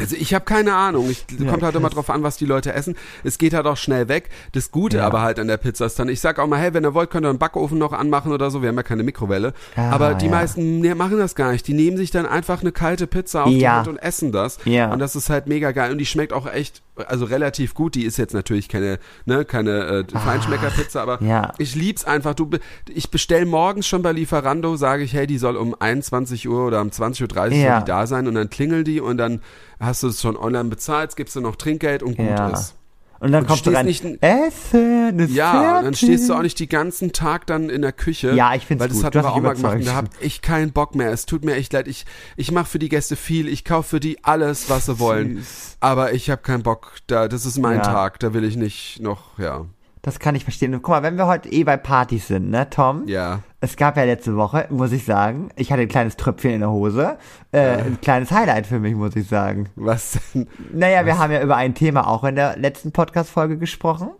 [0.00, 1.10] Also ich habe keine Ahnung.
[1.10, 2.96] Ich, Ja, kommt halt immer drauf an, was die Leute essen.
[3.22, 4.30] Es geht halt auch schnell weg.
[4.52, 5.06] Das Gute Ja.
[5.06, 7.10] aber halt an der Pizza ist dann, ich sag auch mal, hey, wenn ihr wollt,
[7.10, 8.62] könnt ihr einen Backofen noch anmachen oder so.
[8.62, 9.52] Wir haben ja keine Mikrowelle.
[9.76, 10.30] Ah, aber die ja.
[10.30, 11.66] meisten ne, machen das gar nicht.
[11.66, 13.68] Die nehmen sich dann einfach eine kalte Pizza auf die.
[13.68, 14.58] Hand und essen das.
[14.64, 14.92] Ja.
[14.92, 15.92] Und das ist halt mega geil.
[15.92, 17.94] Und die schmeckt auch echt, also relativ gut.
[17.94, 22.34] Die ist jetzt natürlich keine, ne, keine äh, Feinschmecker-Pizza, aber Ah, ich lieb's einfach.
[22.34, 22.50] Du,
[22.88, 26.80] ich bestell morgens schon bei Lieferando, sage ich, hey, die soll um 21 Uhr oder
[26.80, 29.40] um 20.30 Uhr die da sein und dann klingeln die und dann
[29.80, 32.50] hast du es schon online bezahlt, gibst du noch Trinkgeld und gut Ja.
[32.50, 32.74] ist.
[33.22, 35.78] Und dann Und kommst du stehst rein, nicht Essen ist Ja, fertig.
[35.78, 38.32] und dann stehst du auch nicht die ganzen Tag dann in der Küche.
[38.32, 39.04] Ja, ich find's Weil das gut.
[39.04, 41.10] hatten Du hast wir auch mal gemacht und da hab ich keinen Bock mehr.
[41.12, 41.86] Es tut mir echt leid.
[41.86, 42.06] Ich,
[42.36, 43.46] ich mache für die Gäste viel.
[43.48, 45.36] Ich kaufe für die alles, was sie wollen.
[45.36, 45.76] Süß.
[45.80, 46.92] Aber ich habe keinen Bock.
[47.08, 47.82] Da, das ist mein Ja.
[47.82, 48.20] Tag.
[48.20, 49.66] Da will ich nicht noch, ja.
[50.02, 50.74] Das kann ich verstehen.
[50.74, 53.06] Und guck mal, wenn wir heute eh bei Partys sind, ne, Tom?
[53.06, 53.40] Ja.
[53.60, 56.70] Es gab ja letzte Woche, muss ich sagen, ich hatte ein kleines Tröpfchen in der
[56.70, 57.18] Hose.
[57.52, 59.68] Äh, Ein kleines Highlight für mich, muss ich sagen.
[59.76, 60.48] Was denn?
[60.72, 64.10] Naja, wir haben ja über ein Thema auch in der letzten Podcast-Folge gesprochen.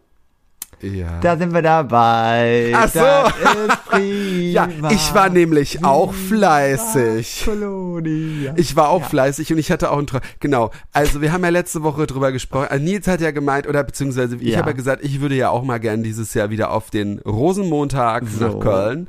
[0.83, 1.18] Ja.
[1.20, 2.72] Da sind wir dabei.
[2.74, 3.01] Ach so.
[4.01, 7.43] Ja, ich war nämlich auch fleißig.
[7.45, 8.51] Kolonie.
[8.57, 9.09] Ich war auch Ja.
[9.09, 10.70] fleißig und ich hatte auch ein Tra Genau.
[10.93, 12.68] Also wir haben ja letzte Woche drüber gesprochen.
[12.70, 14.59] Also Nils hat ja gemeint, oder beziehungsweise ich Ja.
[14.59, 18.24] habe ja gesagt, ich würde ja auch mal gern dieses Jahr wieder auf den Rosenmontag
[18.28, 18.47] So.
[18.47, 19.09] nach Köln.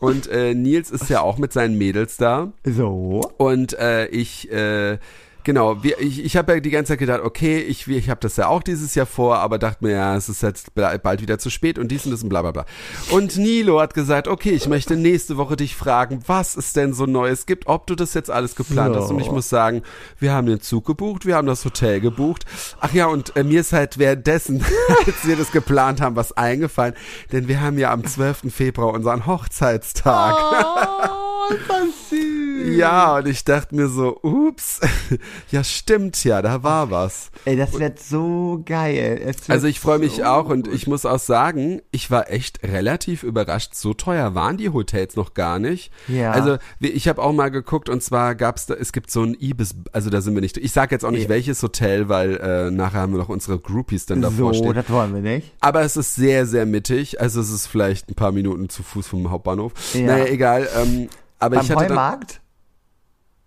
[0.00, 2.52] Und äh, Nils ist ja auch mit seinen Mädels da.
[2.64, 3.22] So.
[3.36, 4.98] Und äh, ich, äh,
[5.44, 8.36] genau, wir, ich, ich habe ja die ganze Zeit gedacht, okay, ich, ich habe das
[8.36, 11.50] ja auch dieses Jahr vor, aber dachte mir, ja, es ist jetzt bald wieder zu
[11.50, 12.66] spät und dies und das und bla bla bla.
[13.10, 17.06] Und Nilo hat gesagt, okay, ich möchte nächste Woche dich fragen, was es denn so
[17.06, 19.00] Neues gibt, ob du das jetzt alles geplant So.
[19.02, 19.10] hast.
[19.10, 19.82] Und ich muss sagen,
[20.18, 22.44] wir haben den Zug gebucht, wir haben das Hotel gebucht.
[22.80, 24.64] Ach ja, und äh, mir ist halt währenddessen,
[25.06, 26.94] als wir das geplant haben, was eingefallen,
[27.32, 28.52] denn wir haben ja am 12.
[28.52, 30.34] Februar unseren Hochzeitstag.
[30.34, 32.41] Oh, ist das süß.
[32.64, 34.80] Ja, und ich dachte mir so, ups,
[35.50, 37.30] ja stimmt ja, da war was.
[37.44, 39.20] Ey, das wird so geil.
[39.24, 42.62] Es Also ich freue mich so auch und ich muss auch sagen, ich war echt
[42.62, 43.74] relativ überrascht.
[43.74, 45.92] So teuer waren die Hotels noch gar nicht.
[46.08, 46.32] Ja.
[46.32, 49.74] Also ich habe auch mal geguckt und zwar gab's da, es gibt so ein Ibis,
[49.92, 50.56] also da sind wir nicht.
[50.58, 51.28] Ich sage jetzt auch nicht Ja.
[51.30, 54.74] welches Hotel, weil äh, nachher haben wir noch unsere Groupies dann davor So, stehen.
[54.74, 55.52] das wollen wir nicht.
[55.60, 57.20] Aber es ist sehr, sehr mittig.
[57.20, 59.72] Also es ist vielleicht ein paar Minuten zu Fuß vom Hauptbahnhof.
[59.94, 60.06] Ja.
[60.06, 60.68] Naja, egal.
[60.80, 61.08] Ähm,
[61.38, 62.20] aber Beim ich hatte dann,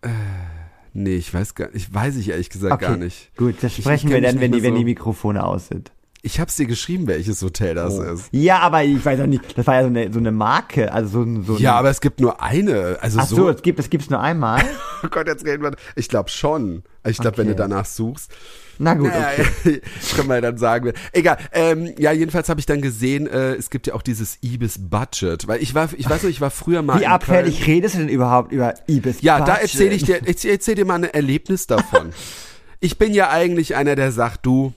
[0.06, 0.56] Heumarkt?
[0.98, 3.36] Nee, ich weiß gar ich weiß ich ehrlich gesagt gar nicht.
[3.36, 4.80] Gut, das sprechen wir dann, wenn die, mehr wenn so.
[4.80, 5.92] die Mikrofone aus sind.
[6.26, 8.02] Ich hab's dir geschrieben, welches Hotel das Oh.
[8.02, 8.30] ist.
[8.32, 11.08] Ja, aber ich weiß auch nicht, das war ja so eine, so eine Marke, also
[11.10, 12.98] so, ein- so Ja, aber es gibt nur eine.
[13.00, 13.50] Also Ach so, so.
[13.50, 14.62] es gibt es gibt's nur einmal.
[15.04, 15.76] Oh Gott, jetzt reden wir.
[15.96, 16.82] Ich glaube schon.
[17.08, 17.62] Ich glaube, wenn du Okay.
[17.62, 18.32] danach suchst.
[18.80, 19.82] Na gut, Naja, okay.
[20.16, 20.94] können wir dann sagen.
[21.14, 21.38] Egal.
[21.54, 25.48] Ähm, ja, jedenfalls habe ich dann gesehen, äh, es gibt ja auch dieses Ibis Budget.
[25.48, 27.00] Weil ich war, ich weiß noch, ich war früher mal.
[27.00, 27.72] Wie abfällig Köln.
[27.76, 29.18] redest du denn überhaupt über Ibis?
[29.22, 29.62] Ja, da Budget?
[29.62, 32.10] erzähle ich dir, ich erzähl dir mal ein Erlebnis davon.
[32.80, 34.74] ich bin ja eigentlich einer, der sagt, du,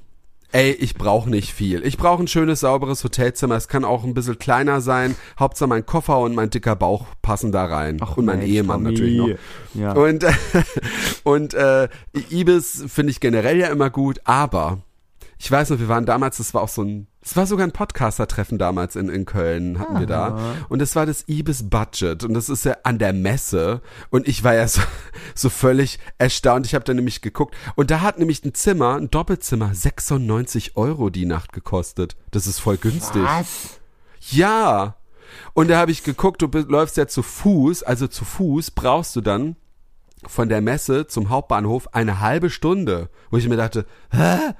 [0.52, 1.84] ey, ich brauche nicht viel.
[1.84, 3.56] Ich brauche ein schönes, sauberes Hotelzimmer.
[3.56, 5.16] Es kann auch ein bisschen kleiner sein.
[5.38, 7.98] Hauptsache mein Koffer und mein dicker Bauch passen da rein.
[8.00, 8.92] Ach, und mein Mensch, Ehemann Tommy.
[8.92, 9.28] natürlich noch.
[9.74, 9.92] Ja.
[9.92, 10.24] Und,
[11.24, 11.88] und äh,
[12.30, 14.78] Ibis finde ich generell ja immer gut, aber
[15.40, 17.72] ich weiß noch, wir waren damals, das war auch so ein, es war sogar ein
[17.72, 20.54] Podcaster-Treffen damals in, in Köln, hatten wir da.
[20.68, 23.80] Und das war das Ibis Budget und das ist ja an der Messe
[24.10, 24.80] und ich war ja so,
[25.36, 26.66] so völlig erstaunt.
[26.66, 31.08] Ich habe da nämlich geguckt und da hat nämlich ein Zimmer, ein Doppelzimmer, 96 Euro
[31.08, 32.16] die Nacht gekostet.
[32.32, 33.22] Das ist voll günstig.
[33.22, 33.78] Was?
[34.30, 34.96] Ja.
[35.54, 39.20] Und da habe ich geguckt, du läufst ja zu Fuß, also zu Fuß brauchst du
[39.20, 39.54] dann
[40.26, 44.54] von der Messe zum Hauptbahnhof eine halbe Stunde, wo ich mir dachte, hä?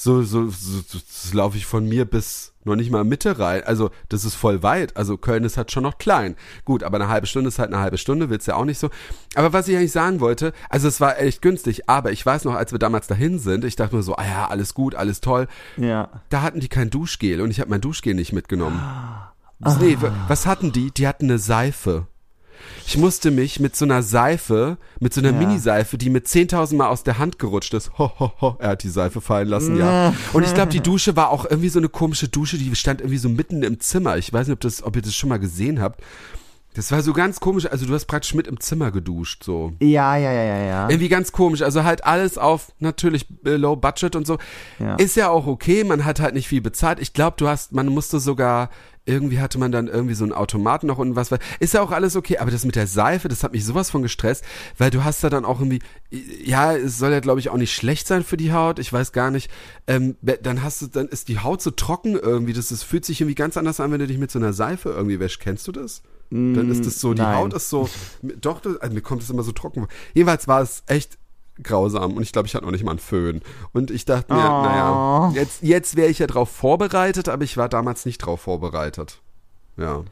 [0.00, 3.64] So, so, so, so laufe ich von mir bis noch nicht mal Mitte rein.
[3.64, 4.96] Also, das ist voll weit.
[4.96, 6.36] Also, Köln ist halt schon noch klein.
[6.64, 8.90] Gut, aber eine halbe Stunde ist halt eine halbe Stunde, willst ja auch nicht so.
[9.34, 12.54] Aber was ich eigentlich sagen wollte, also es war echt günstig, aber ich weiß noch,
[12.54, 15.48] als wir damals dahin sind, ich dachte mir so, ah ja, alles gut, alles toll
[15.76, 16.08] Ja.
[16.28, 18.80] da hatten die kein Duschgel und ich habe mein Duschgel nicht mitgenommen.
[19.80, 20.92] Nee, w- was hatten die?
[20.92, 22.06] Die hatten eine Seife.
[22.86, 25.38] Ich musste mich mit so einer Seife, mit so einer Ja.
[25.38, 27.98] Miniseife, die mit 10.000 Mal aus der Hand gerutscht ist.
[27.98, 30.14] Ho, ho, ho, er hat die Seife fallen lassen, ja.
[30.32, 33.18] Und ich glaube, die Dusche war auch irgendwie so eine komische Dusche, die stand irgendwie
[33.18, 34.16] so mitten im Zimmer.
[34.16, 36.00] Ich weiß nicht, ob, das, ob ihr das schon mal gesehen habt.
[36.74, 37.66] Das war so ganz komisch.
[37.66, 39.72] Also du hast praktisch mit im Zimmer geduscht, so.
[39.80, 40.88] Ja, ja, ja, ja, ja.
[40.88, 41.62] Irgendwie ganz komisch.
[41.62, 44.38] Also halt alles auf natürlich äh, Low Budget und so.
[44.78, 44.94] Ja.
[44.94, 45.82] Ist ja auch okay.
[45.82, 47.00] Man hat halt nicht viel bezahlt.
[47.00, 48.70] Ich glaube, du hast, man musste sogar,
[49.08, 51.30] irgendwie hatte man dann irgendwie so einen Automaten noch und was.
[51.58, 52.38] Ist ja auch alles okay.
[52.38, 54.44] Aber das mit der Seife, das hat mich sowas von gestresst,
[54.76, 55.80] weil du hast da dann auch irgendwie,
[56.10, 58.78] ja, es soll ja glaube ich auch nicht schlecht sein für die Haut.
[58.78, 59.50] Ich weiß gar nicht.
[59.86, 62.52] Ähm, dann hast du, dann ist die Haut so trocken irgendwie.
[62.52, 64.90] Das, das fühlt sich irgendwie ganz anders an, wenn du dich mit so einer Seife
[64.90, 65.40] irgendwie wäschst.
[65.40, 66.02] Kennst du das?
[66.30, 67.36] Dann ist das so, die nein.
[67.36, 67.88] Haut ist so,
[68.22, 69.86] doch, das, also mir kommt es immer so trocken.
[70.12, 71.16] Jedenfalls war es echt
[71.62, 73.40] grausam und ich glaube, ich hatte noch nicht mal einen Föhn.
[73.72, 74.62] Und ich dachte mir, Oh.
[74.62, 79.20] naja, jetzt, jetzt wäre ich ja drauf vorbereitet, aber ich war damals nicht drauf vorbereitet.
[79.76, 80.02] Ja.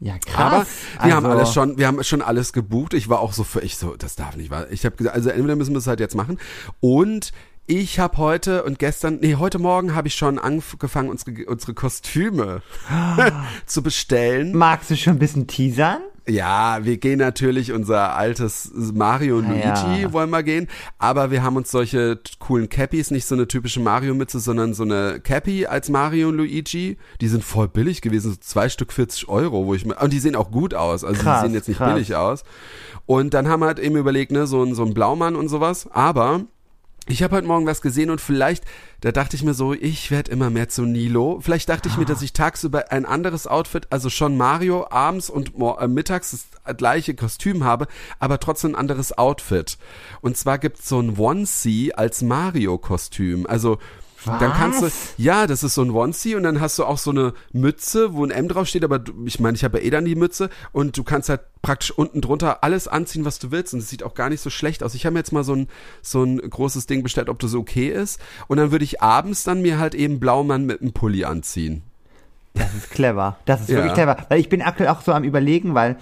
[0.00, 0.66] Ja, krass.
[0.98, 2.94] Aber wir haben Also- alles schon, wir haben schon alles gebucht.
[2.94, 4.70] Ich war auch so für, ich so, das darf nicht wahr.
[4.70, 6.38] Ich habe gesagt, also entweder müssen wir es halt jetzt machen.
[6.78, 7.32] Und
[7.66, 12.62] ich habe heute und gestern, nee, heute Morgen habe ich schon angefangen, unsere, unsere Kostüme
[13.66, 14.56] zu bestellen.
[14.56, 16.00] Magst du schon ein bisschen teasern?
[16.28, 20.12] Ja, wir gehen natürlich unser altes Mario und Luigi ja.
[20.12, 20.68] wollen wir gehen,
[20.98, 25.20] aber wir haben uns solche coolen Cappies, nicht so eine typische Mario-Mütze, sondern so eine
[25.20, 26.98] Cappy als Mario und Luigi.
[27.22, 30.18] Die sind voll billig gewesen, so zwei Stück 40 Euro, wo ich mir, und die
[30.18, 31.94] sehen auch gut aus, also Krass, die sehen jetzt nicht krass.
[31.94, 32.44] billig aus.
[33.06, 35.88] Und dann haben wir halt eben überlegt, ne, so ein, so ein Blaumann und sowas,
[35.90, 36.42] aber
[37.08, 38.64] ich habe heute Morgen was gesehen und vielleicht,
[39.00, 41.40] da dachte ich mir so, ich werde immer mehr zu Nilo.
[41.40, 45.52] Vielleicht dachte ich mir, dass ich tagsüber ein anderes Outfit, also schon Mario abends und
[45.58, 47.86] äh, mittags das gleiche Kostüm habe,
[48.18, 49.78] aber trotzdem ein anderes Outfit.
[50.20, 53.46] Und zwar gibt's so ein Onesie als Mario-Kostüm.
[53.46, 53.78] Also
[54.26, 55.14] dann kannst du, Was?
[55.16, 58.24] ja, das ist so ein Onesie und dann hast du auch so eine Mütze, wo
[58.24, 60.96] ein M draufsteht, aber du, ich meine, ich habe ja eh dann die Mütze und
[60.96, 64.14] du kannst halt praktisch unten drunter alles anziehen, was du willst und es sieht auch
[64.14, 64.94] gar nicht so schlecht aus.
[64.94, 65.68] Ich habe mir jetzt mal so ein,
[66.02, 69.62] so ein großes Ding bestellt, ob das okay ist und dann würde ich abends dann
[69.62, 71.82] mir halt eben Blaumann mit einem Pulli anziehen.
[72.54, 73.38] Das ist clever.
[73.44, 73.76] Das ist Ja.
[73.76, 74.16] wirklich clever.
[74.28, 75.96] Weil ich bin aktuell auch so am überlegen, weil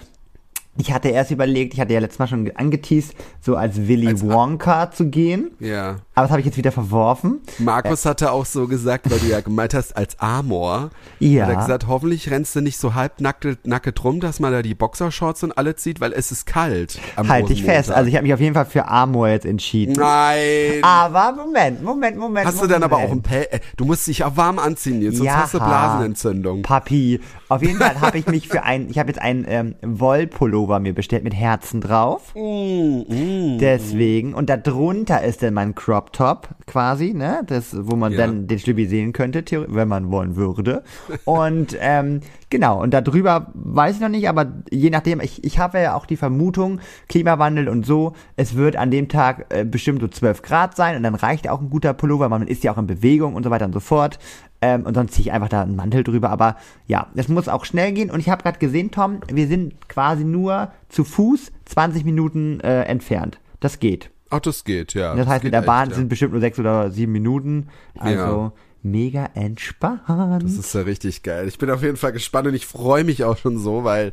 [0.79, 4.23] ich hatte erst überlegt, ich hatte ja letztes Mal schon angeteased, so als Willy Als-
[4.27, 5.51] Wonka zu gehen.
[5.59, 5.97] Ja.
[6.15, 7.41] Aber das habe ich jetzt wieder verworfen.
[7.59, 11.43] Markus hatte auch so gesagt, weil du ja gemeint hast, als Amor, Ja.
[11.45, 14.73] hat er gesagt, hoffentlich rennst du nicht so halbnackt nacket rum, dass man da die
[14.75, 16.99] Boxershorts und alle zieht, weil es ist kalt.
[17.15, 17.91] am Halte ich fest.
[17.91, 19.93] Also ich habe mich auf jeden Fall für Amor jetzt entschieden.
[19.93, 20.83] Nein.
[20.83, 22.45] Aber Moment, Moment, Moment.
[22.47, 22.71] Hast du Moment.
[22.73, 25.35] dann aber auch ein Pel äh, Du musst dich auch warm anziehen jetzt, sonst Ja.
[25.43, 26.61] hast du Blasenentzündung.
[26.63, 27.19] Papi.
[27.49, 30.93] Auf jeden Fall habe ich mich für ein, ich habe jetzt einen ähm, Wollpullover mir
[30.93, 32.33] bestellt mit Herzen drauf.
[32.35, 33.57] Mm, mm.
[33.59, 34.33] Deswegen.
[34.33, 37.41] Und da drunter ist dann mein Crop Top quasi, ne?
[37.47, 38.19] Das, wo man Ja.
[38.19, 40.83] dann den Schlüppi sehen könnte, wenn man wollen würde.
[41.25, 45.79] Und ähm, genau, und darüber weiß ich noch nicht, aber je nachdem, ich, ich habe
[45.79, 50.07] ja auch die Vermutung, Klimawandel und so, es wird an dem Tag äh, bestimmt so
[50.07, 52.87] 12 Grad sein und dann reicht auch ein guter Pullover, man ist ja auch in
[52.87, 54.19] Bewegung und so weiter und so fort.
[54.61, 56.29] Ähm, und sonst ziehe ich einfach da einen Mantel drüber.
[56.29, 58.09] Aber ja, es muss auch schnell gehen.
[58.09, 62.83] Und ich habe gerade gesehen, Tom, wir sind quasi nur zu Fuß 20 Minuten äh,
[62.83, 63.39] entfernt.
[63.59, 64.09] Das geht.
[64.29, 65.15] Ach, das geht, ja.
[65.15, 67.67] Das heißt, geht mit der Bahn echt, sind bestimmt nur sechs oder sieben Minuten.
[67.97, 68.51] Also,
[68.83, 70.01] mega entspannt.
[70.07, 71.47] Das ist ja richtig geil.
[71.47, 74.11] Ich bin auf jeden Fall gespannt und ich freue mich auch schon so, weil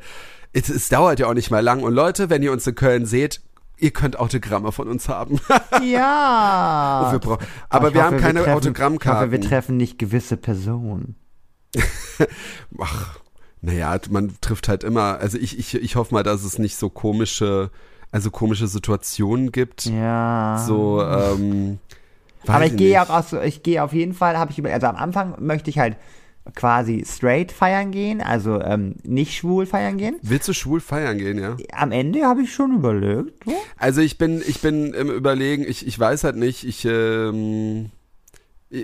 [0.53, 1.83] es, es dauert ja auch nicht mal lang.
[1.83, 3.41] Und Leute, wenn ihr uns in Köln seht,
[3.79, 5.41] ihr könnt Autogramme von uns haben.
[5.83, 7.09] Ja.
[7.11, 9.19] Wir brauchen- aber wir haben keine treffen, Autogrammkarten.
[9.19, 11.17] Ich hoffe, wir treffen nicht gewisse Personen.
[12.81, 13.19] Ach,
[13.61, 16.91] naja, man trifft halt immer, also ich, ich, ich hoffe mal, dass es nicht so
[16.91, 17.71] komische,
[18.13, 19.87] also komische Situationen gibt.
[19.87, 20.63] Ja.
[20.67, 21.79] So, ähm,
[22.45, 24.87] weiß Aber ich gehe auch aus, ich gehe auf jeden Fall, habe ich über, also
[24.87, 25.97] am Anfang möchte ich halt
[26.55, 30.17] quasi straight feiern gehen, also ähm, nicht schwul feiern gehen.
[30.23, 31.57] Willst du schwul feiern gehen, ja?
[31.73, 33.45] Am Ende habe ich schon überlegt.
[33.45, 33.55] So.
[33.79, 37.91] Also ich bin, ich bin im Überlegen, ich, ich weiß halt nicht, ich, ähm,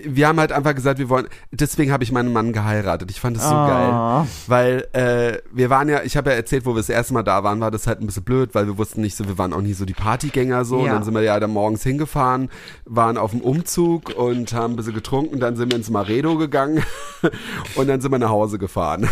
[0.06, 3.10] wir haben halt einfach gesagt, wir wollen, deswegen habe ich meinen Mann geheiratet.
[3.10, 3.66] Ich fand das so Ah.
[3.66, 7.24] geil, weil äh, wir waren ja, ich habe ja erzählt, wo wir das erste Mal
[7.24, 9.52] da waren, war das halt ein bisschen blöd, weil wir wussten nicht so, wir waren
[9.52, 10.78] auch nie so die Partygänger so.
[10.78, 10.92] Und Ja.
[10.94, 12.50] dann sind wir ja dann morgens hingefahren,
[12.84, 16.84] waren auf dem Umzug und haben ein bisschen getrunken, dann sind wir ins Maredo gegangen
[17.74, 19.08] und dann sind wir nach Hause gefahren.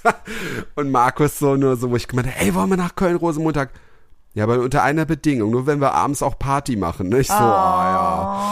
[0.76, 3.70] und Markus so nur so, wo ich gemeint habe, ey, wollen wir nach Köln Rosenmontag?
[4.36, 7.10] Ja, aber unter einer Bedingung, nur wenn wir abends auch Party machen.
[7.16, 8.50] Ich so, oh, ja.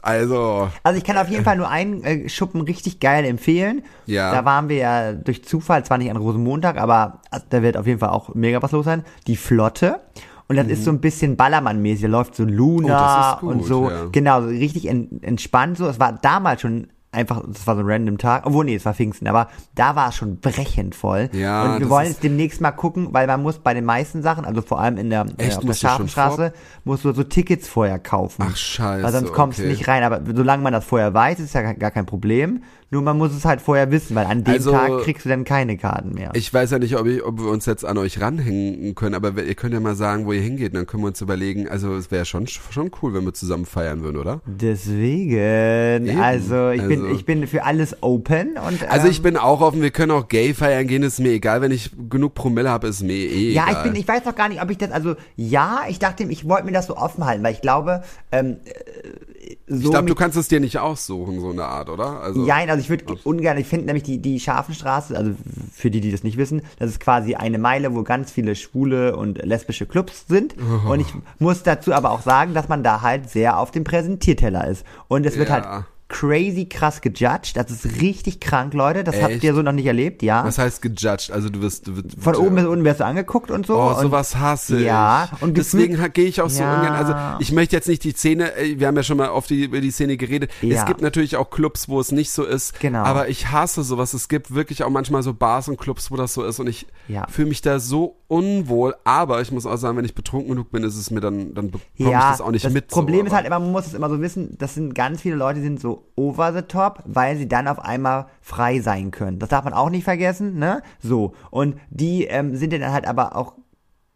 [0.00, 3.82] Also, Also ich kann auf jeden Fall nur einen äh, Schuppen richtig geil empfehlen.
[4.06, 4.32] Ja.
[4.32, 7.86] Da waren wir ja durch Zufall, zwar nicht an Rosenmontag, aber äh, da wird auf
[7.86, 9.02] jeden Fall auch mega was los sein.
[9.26, 10.00] Die Flotte.
[10.46, 12.02] Und das ist so ein bisschen Ballermann-mäßig.
[12.02, 12.94] Da läuft so Luna Mhm.
[12.94, 13.90] Oh, das ist gut, und so.
[13.90, 14.04] ja.
[14.12, 15.88] Genau, so richtig en entspannt so.
[15.88, 18.46] Es war damals schon einfach, das war so ein random Tag.
[18.46, 21.30] Obwohl, nee, es war Pfingsten, aber da war es schon brechend voll.
[21.32, 24.44] Ja, und wir wollen jetzt demnächst mal gucken, weil man muss bei den meisten Sachen,
[24.44, 25.58] also vor allem in der, äh, Echt?
[25.58, 26.52] auf der Scharfenstraße,
[26.84, 28.44] musst du so Tickets vorher kaufen.
[28.46, 29.72] Ach, scheiße, Weil sonst kommst du okay.
[29.72, 30.02] nicht rein.
[30.02, 32.62] Aber solange man das vorher weiß, ist ja gar kein Problem.
[32.94, 35.42] Nur man muss es halt vorher wissen, weil an dem Also, Tag kriegst du dann
[35.44, 36.30] keine Karten mehr.
[36.34, 39.42] ich weiß ja nicht, ob, ich, ob wir uns jetzt an euch ranhängen können, aber
[39.42, 42.12] ihr könnt ja mal sagen, wo ihr hingeht, dann können wir uns überlegen, also es
[42.12, 44.42] wäre schon, schon cool, wenn wir zusammen feiern würden, oder?
[44.46, 49.22] Deswegen, Eben, also ich bin also- ich bin für alles open und Also ähm, ich
[49.22, 52.34] bin auch offen, wir können auch gay feiern gehen, ist mir egal, wenn ich genug
[52.34, 53.76] Promille habe, ist mir eh ja, egal.
[53.86, 56.48] ich bin, ich weiß noch gar nicht, ob ich das, also ja, ich dachte, ich
[56.48, 59.33] wollte mir das so offen halten, weil ich glaube, ähm, äh,
[59.66, 62.20] so ich glaube, du kannst es dir nicht aussuchen, so eine Art, oder?
[62.20, 65.32] Also, Ja, also ich würde ungern, ich finde nämlich die, die Scharfenstraße, also
[65.72, 69.16] für die, die das nicht wissen, das ist quasi eine Meile, wo ganz viele schwule
[69.16, 70.54] und lesbische Clubs sind.
[70.58, 70.88] Oh.
[70.94, 74.66] Und ich muss dazu aber auch sagen, dass man da halt sehr auf dem Präsentierteller
[74.68, 74.84] ist.
[75.08, 75.54] Und es wird Ja.
[75.54, 75.84] halt
[76.14, 77.56] crazy krass gejudged.
[77.56, 79.02] Das ist richtig krank, Leute.
[79.02, 79.44] Das habt Echt?
[79.44, 80.44] ihr so noch nicht erlebt, ja.
[80.44, 81.32] Was heißt gejudged?
[81.32, 81.88] Also du wirst...
[81.88, 83.76] Du wirst Von oben bis unten wirst du angeguckt und so.
[83.76, 84.86] Oh, und sowas hasse ich.
[84.86, 86.76] Ja, und deswegen gehe ich auch so Ja.
[86.76, 86.92] ungern.
[86.94, 89.64] Also ich möchte jetzt nicht die Szene, äh, wir haben ja schon mal oft die,
[89.64, 90.52] über die Szene geredet.
[90.62, 90.76] Ja.
[90.80, 92.78] Es gibt natürlich auch Clubs, wo es nicht so ist.
[92.78, 93.02] Genau.
[93.02, 94.14] Aber ich hasse sowas.
[94.14, 96.60] Es gibt wirklich auch manchmal so Bars und Clubs, wo das so ist.
[96.60, 97.26] Und ich Ja.
[97.28, 98.94] fühle mich da so unwohl.
[99.02, 101.72] Aber ich muss auch sagen, wenn ich betrunken genug bin, ist es mir dann, dann
[101.72, 102.88] bekomme ich das auch nicht das mit.
[102.88, 105.34] Problem so, ist halt immer, man muss es immer so wissen, das sind ganz viele
[105.34, 109.38] Leute, die sind so over the top, weil sie dann auf einmal frei sein können.
[109.38, 110.82] Das darf man auch nicht vergessen, ne?
[111.00, 111.34] So.
[111.50, 113.54] Und die ähm, sind dann halt aber auch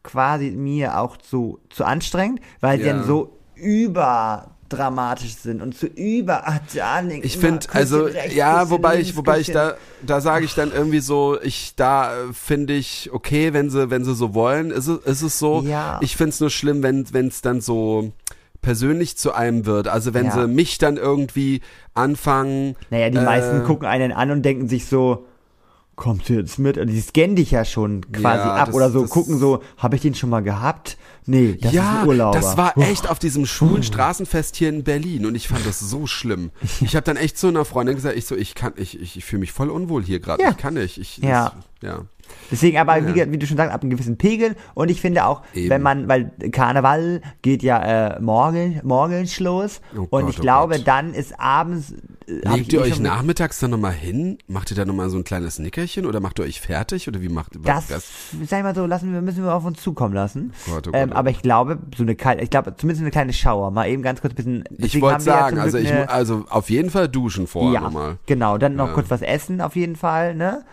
[0.03, 2.95] quasi mir auch zu, zu anstrengend, weil sie Ja.
[2.95, 8.70] dann so überdramatisch sind und zu über, ach, Darling, Ich immer finde, also rechts, ja,
[8.70, 9.74] wobei ich, wobei ich Küsschen- da,
[10.07, 14.05] da sage ich dann irgendwie so, ich da äh, finde ich okay, wenn sie, wenn
[14.05, 15.62] sie so wollen, ist es, ist es so.
[15.62, 15.99] Ja.
[16.03, 18.12] Ich finde es nur schlimm, wenn wenn es dann so
[18.61, 19.89] persönlich zu einem wird.
[19.89, 20.33] Also wenn Ja.
[20.33, 21.61] sie mich dann irgendwie
[21.95, 22.75] anfangen.
[22.91, 25.27] Naja, die äh, meisten gucken einen an und denken sich so,
[25.99, 26.77] kommst du jetzt mit?
[26.77, 30.03] Die scannen dich ja schon quasi Ja, ab das- oder so, gucken so, habe ich
[30.03, 30.97] den schon mal gehabt?
[31.27, 32.39] Nee, das ja, ist ein Urlauber.
[32.41, 36.07] das war echt auf diesem schwulen Straßenfest hier in Berlin und ich fand das so
[36.07, 36.51] schlimm.
[36.81, 39.25] Ich habe dann echt zu einer Freundin gesagt, ich so, ich kann, ich, ich, ich
[39.27, 40.43] fühle mich voll unwohl hier gerade.
[40.43, 40.51] Ja.
[40.53, 40.97] Ich kann nicht.
[40.97, 41.53] Ich, Ja.
[41.81, 42.01] Das, ja.
[42.51, 44.55] Deswegen aber, wie, wie du schon sagst, ab einem gewissen Pegel.
[44.75, 45.71] Und ich finde auch, Eben.
[45.71, 49.81] wenn man, weil Karneval geht ja äh, morgen, morgens los.
[49.95, 50.87] Oh und Gott, ich oh glaube, Gott.
[50.89, 51.93] dann ist abends.
[52.29, 54.37] Legt ihr euch nachmittags dann nochmal hin?
[54.49, 57.31] Macht ihr da nochmal so ein kleines Nickerchen oder macht ihr euch fertig oder wie
[57.31, 60.53] macht ihr Das, sag ich mal so, lassen wir, müssen wir auf uns zukommen lassen.
[60.68, 63.01] Oh Gott, oh ähm, Gott, oh aber ich glaube, so eine kalte, ich glaube, zumindest
[63.01, 63.70] eine kleine Schauer.
[63.70, 64.64] Mal eben ganz kurz ein bisschen.
[64.76, 68.18] Ich wollte ja sagen, zum also ich also auf jeden Fall duschen vorher ja, nochmal.
[68.26, 68.93] genau, dann noch Ja.
[68.93, 70.64] kurz was essen auf jeden Fall, ne?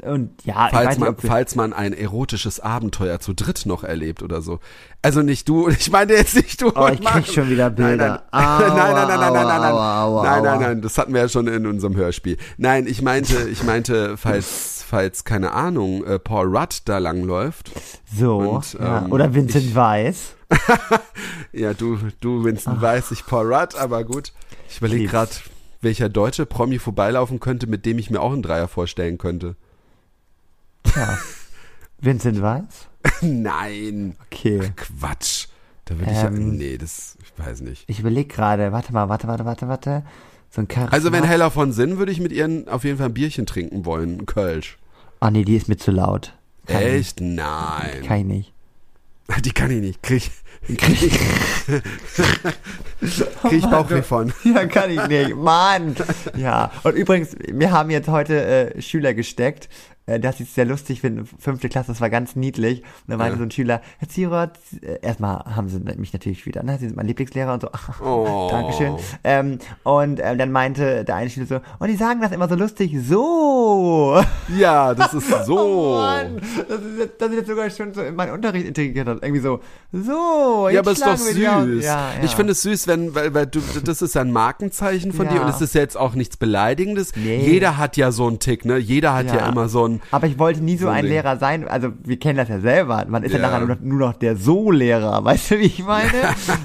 [0.00, 4.22] Und ja, Falls nicht, man, wir, falls man ein erotisches Abenteuer zu dritt noch erlebt
[4.22, 4.58] oder so.
[5.02, 6.72] Also nicht du, ich meine jetzt nicht du.
[6.74, 7.98] Oh, ich krieg schon wieder Nein, nein.
[7.98, 8.22] Bilder.
[8.32, 9.72] Nein, nein, nein, nein, nein, nein, nein.
[9.72, 10.60] aua, nein, nein, aua.
[10.60, 12.38] nein, das hatten wir ja schon in unserem Hörspiel.
[12.56, 17.70] Nein, ich meinte, ich meinte, falls, falls, keine Ahnung, äh, Paul Rudd da langläuft.
[18.18, 19.04] so, und, ja.
[19.04, 20.34] ähm, oder Vincent ich- Weiss.
[21.52, 24.32] Ja, du, du, Winston, weiß ich Paul Rudd, aber gut.
[24.70, 25.30] Ich überlege gerade,
[25.82, 29.56] welcher deutsche Promi vorbeilaufen könnte, mit dem ich mir auch einen Dreier vorstellen könnte.
[30.96, 31.18] Ja.
[32.00, 32.88] Vincent Weiss?
[33.22, 34.16] Nein.
[34.26, 34.72] Okay.
[34.76, 35.46] Quatsch.
[35.84, 36.56] Da würde ich ja, Ähm.
[36.56, 37.84] nee, das, ich weiß nicht.
[37.88, 40.02] Ich überlege gerade, warte mal, warte, warte, warte, warte.
[40.50, 40.92] So ein Charisma.
[40.92, 43.84] Also wenn Hella von Sinn, würde ich mit ihr auf jeden Fall ein Bierchen trinken
[43.84, 44.78] wollen, ein Kölsch.
[45.20, 46.34] Ah, nee, die ist mir zu laut.
[46.66, 47.20] Kann Echt?
[47.20, 47.34] nicht.
[47.36, 48.02] Nein.
[48.06, 48.52] Kann ich nicht.
[49.44, 50.02] Die kann ich nicht.
[50.02, 50.30] Krieg,
[50.76, 51.18] krieg, ich-
[53.40, 54.32] krieg ich Bauchweh von.
[54.44, 55.34] Ja, kann ich nicht.
[55.36, 55.94] Mann.
[56.36, 56.70] Ja.
[56.82, 59.68] Und übrigens, wir haben jetzt heute äh, Schüler gesteckt.
[60.06, 62.80] Äh, das ist sehr lustig eine fünfte Klasse, das war ganz niedlich.
[62.80, 63.38] Und dann meinte Ja.
[63.38, 64.50] so ein Schüler, Herr Zierot,
[64.82, 66.76] äh, erstmal haben sie mich natürlich wieder, ne?
[66.78, 67.68] Sie sind mein Lieblingslehrer und so.
[68.04, 68.48] Oh.
[68.50, 68.96] Dankeschön.
[69.22, 72.54] Ähm, und ähm, dann meinte der eine Schüler so, und die sagen das immer so
[72.56, 74.20] lustig, so.
[74.58, 75.58] Ja, das ist so.
[75.58, 79.06] Oh Mann, das ist jetzt, das ist jetzt sogar schon so in meinen Unterricht integriert
[79.06, 79.22] hat.
[79.22, 79.60] Irgendwie so,
[79.92, 81.36] so, jetzt Ja, aber ist doch süß.
[81.38, 82.10] Ja, ja.
[82.22, 85.42] Ich finde es süß, wenn, weil, weil du, das ist ja ein Markenzeichen von dir
[85.42, 87.12] und es ist jetzt auch nichts Beleidigendes.
[87.16, 87.38] Nee.
[87.44, 88.78] Jeder hat ja so einen Tick, ne?
[88.78, 89.48] Jeder hat ja, Ja.
[89.48, 91.12] immer so ein, Aber ich wollte nie so, So ein Ding.
[91.12, 91.66] Lehrer sein.
[91.68, 93.04] Also wir kennen das ja selber.
[93.08, 93.46] Man ist ja, Ja.
[93.48, 95.24] nachher nur noch, nur noch der So-Lehrer.
[95.24, 96.10] Weißt du, wie ich meine?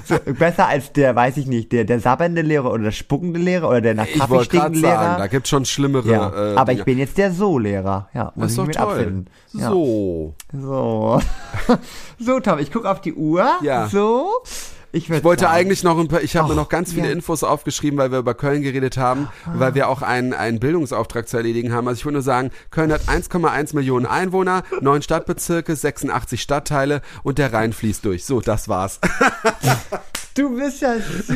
[0.04, 3.68] so, besser als der, weiß ich nicht, der, der sabbernde Lehrer oder der spuckende Lehrer
[3.68, 5.28] oder der nach Kaffee stinkende sagen, da Lehrer.
[5.28, 6.08] gibt's schon schlimmere.
[6.10, 8.08] Ja, äh, aber ich bin jetzt der So-Lehrer.
[8.14, 8.92] Ja, muss Das ist ich mich mit toll.
[8.98, 9.26] abfinden.
[9.52, 9.68] Ja.
[9.70, 10.34] So.
[10.52, 11.20] So.
[12.18, 13.46] so, Tom, ich gucke auf die Uhr.
[13.62, 13.88] Ja.
[13.88, 14.30] So.
[14.90, 17.12] Ich, Ich wollte sagen, eigentlich noch ein paar, ich habe mir noch ganz viele ja.
[17.12, 21.28] Infos aufgeschrieben, weil wir über Köln geredet haben, und weil wir auch einen, einen Bildungsauftrag
[21.28, 21.86] zu erledigen haben.
[21.88, 27.38] Also ich wollte nur sagen, Köln hat 1,1 Millionen Einwohner, neun Stadtbezirke, 86 Stadtteile und
[27.38, 28.24] der Rhein fließt durch.
[28.24, 29.00] So, das war's.
[30.34, 31.32] Du bist ja süß.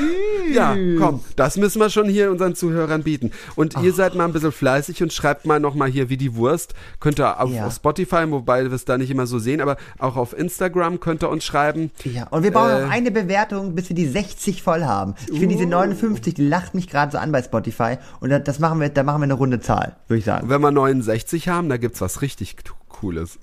[0.52, 3.32] Ja, komm, das müssen wir schon hier unseren Zuhörern bieten.
[3.56, 6.74] Und ihr seid mal ein bisschen fleißig und schreibt mal nochmal hier wie die Wurst.
[7.00, 7.66] Könnt ihr auf, Ja.
[7.66, 11.24] auf Spotify, wobei wir es da nicht immer so sehen, aber auch auf Instagram könnt
[11.24, 11.90] ihr uns schreiben.
[12.04, 12.82] Ja, und wir brauchen Äh.
[12.82, 15.14] noch eine Bewertung, bis wir die 60 voll haben.
[15.32, 15.58] Ich finde Uh.
[15.58, 17.96] diese 59, die lacht mich gerade so an bei Spotify.
[18.20, 20.44] Und da- das machen wir, da machen wir eine runde Zahl, würde ich sagen.
[20.44, 22.54] Und wenn wir 69 haben, da gibt's was richtig
[22.88, 23.38] Cooles.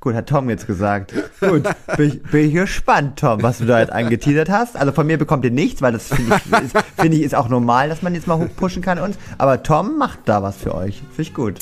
[0.00, 1.12] Gut, hat Tom jetzt gesagt.
[1.40, 1.62] Gut,
[1.98, 4.74] bin ich, bin ich gespannt, Tom, was du da jetzt angeteasert hast.
[4.74, 7.50] Also von mir bekommt ihr nichts, weil das finde ich, ist, finde ich ist auch
[7.50, 9.18] normal, dass man jetzt mal hochpushen kann uns.
[9.36, 11.02] Aber Tom macht da was für euch.
[11.10, 11.58] Finde ich gut.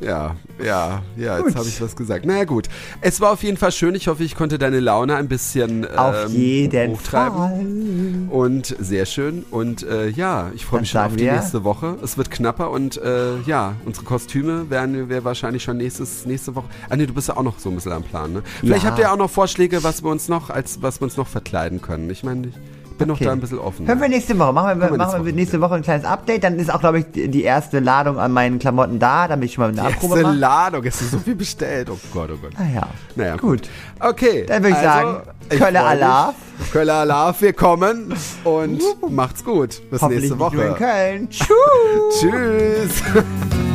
[0.00, 0.34] Ja,
[0.64, 2.24] ja, ja, jetzt habe ich was gesagt.
[2.24, 2.68] Na naja, gut.
[3.02, 3.94] Es war auf jeden Fall schön.
[3.94, 8.28] Ich hoffe, ich konnte deine Laune ein bisschen Auf ähm, jeden hochtreiben.
[8.30, 8.34] Fall.
[8.38, 9.44] Und sehr schön.
[9.50, 11.96] Und äh, ja, ich freue mich schon auf die wir- nächste Woche.
[12.02, 16.66] Es wird knapper und äh, ja, unsere Kostüme werden wir wahrscheinlich schon nächstes, nächste Woche.
[16.88, 18.42] Ah nee, du bist ja auch noch so ein bisschen am Plan, ne?
[18.60, 18.90] Vielleicht Ja.
[18.90, 21.82] habt ihr auch noch Vorschläge, was wir uns noch, als was wir uns noch verkleiden
[21.82, 22.08] können.
[22.10, 22.54] Ich meine, ich
[23.00, 23.24] bin noch Okay.
[23.24, 23.86] da ein bisschen offen.
[23.86, 24.52] Hören wir nächste Woche.
[24.52, 26.44] Machen wir, wir machen wir nächste Woche ein kleines Update.
[26.44, 29.54] Dann ist auch, glaube ich, die die erste Ladung an meinen Klamotten da, damit ich
[29.54, 30.36] schon mal eine Abprobe Erste mache.
[30.38, 31.90] Ladung, es ist so viel bestellt.
[31.90, 32.52] Oh Gott, oh Gott.
[32.58, 32.86] Naja.
[33.16, 33.68] Naja, Gut.
[33.98, 34.44] Okay.
[34.46, 35.82] Dann würde ich sagen, ich Kölle.
[35.82, 36.34] Alarv.
[36.72, 39.80] Kölle Alarv, wir kommen und macht's gut.
[39.90, 40.74] Bis nächste nur in Woche.
[40.76, 41.28] Köln.
[41.30, 41.48] Tschüss.
[42.20, 43.69] Tschüss.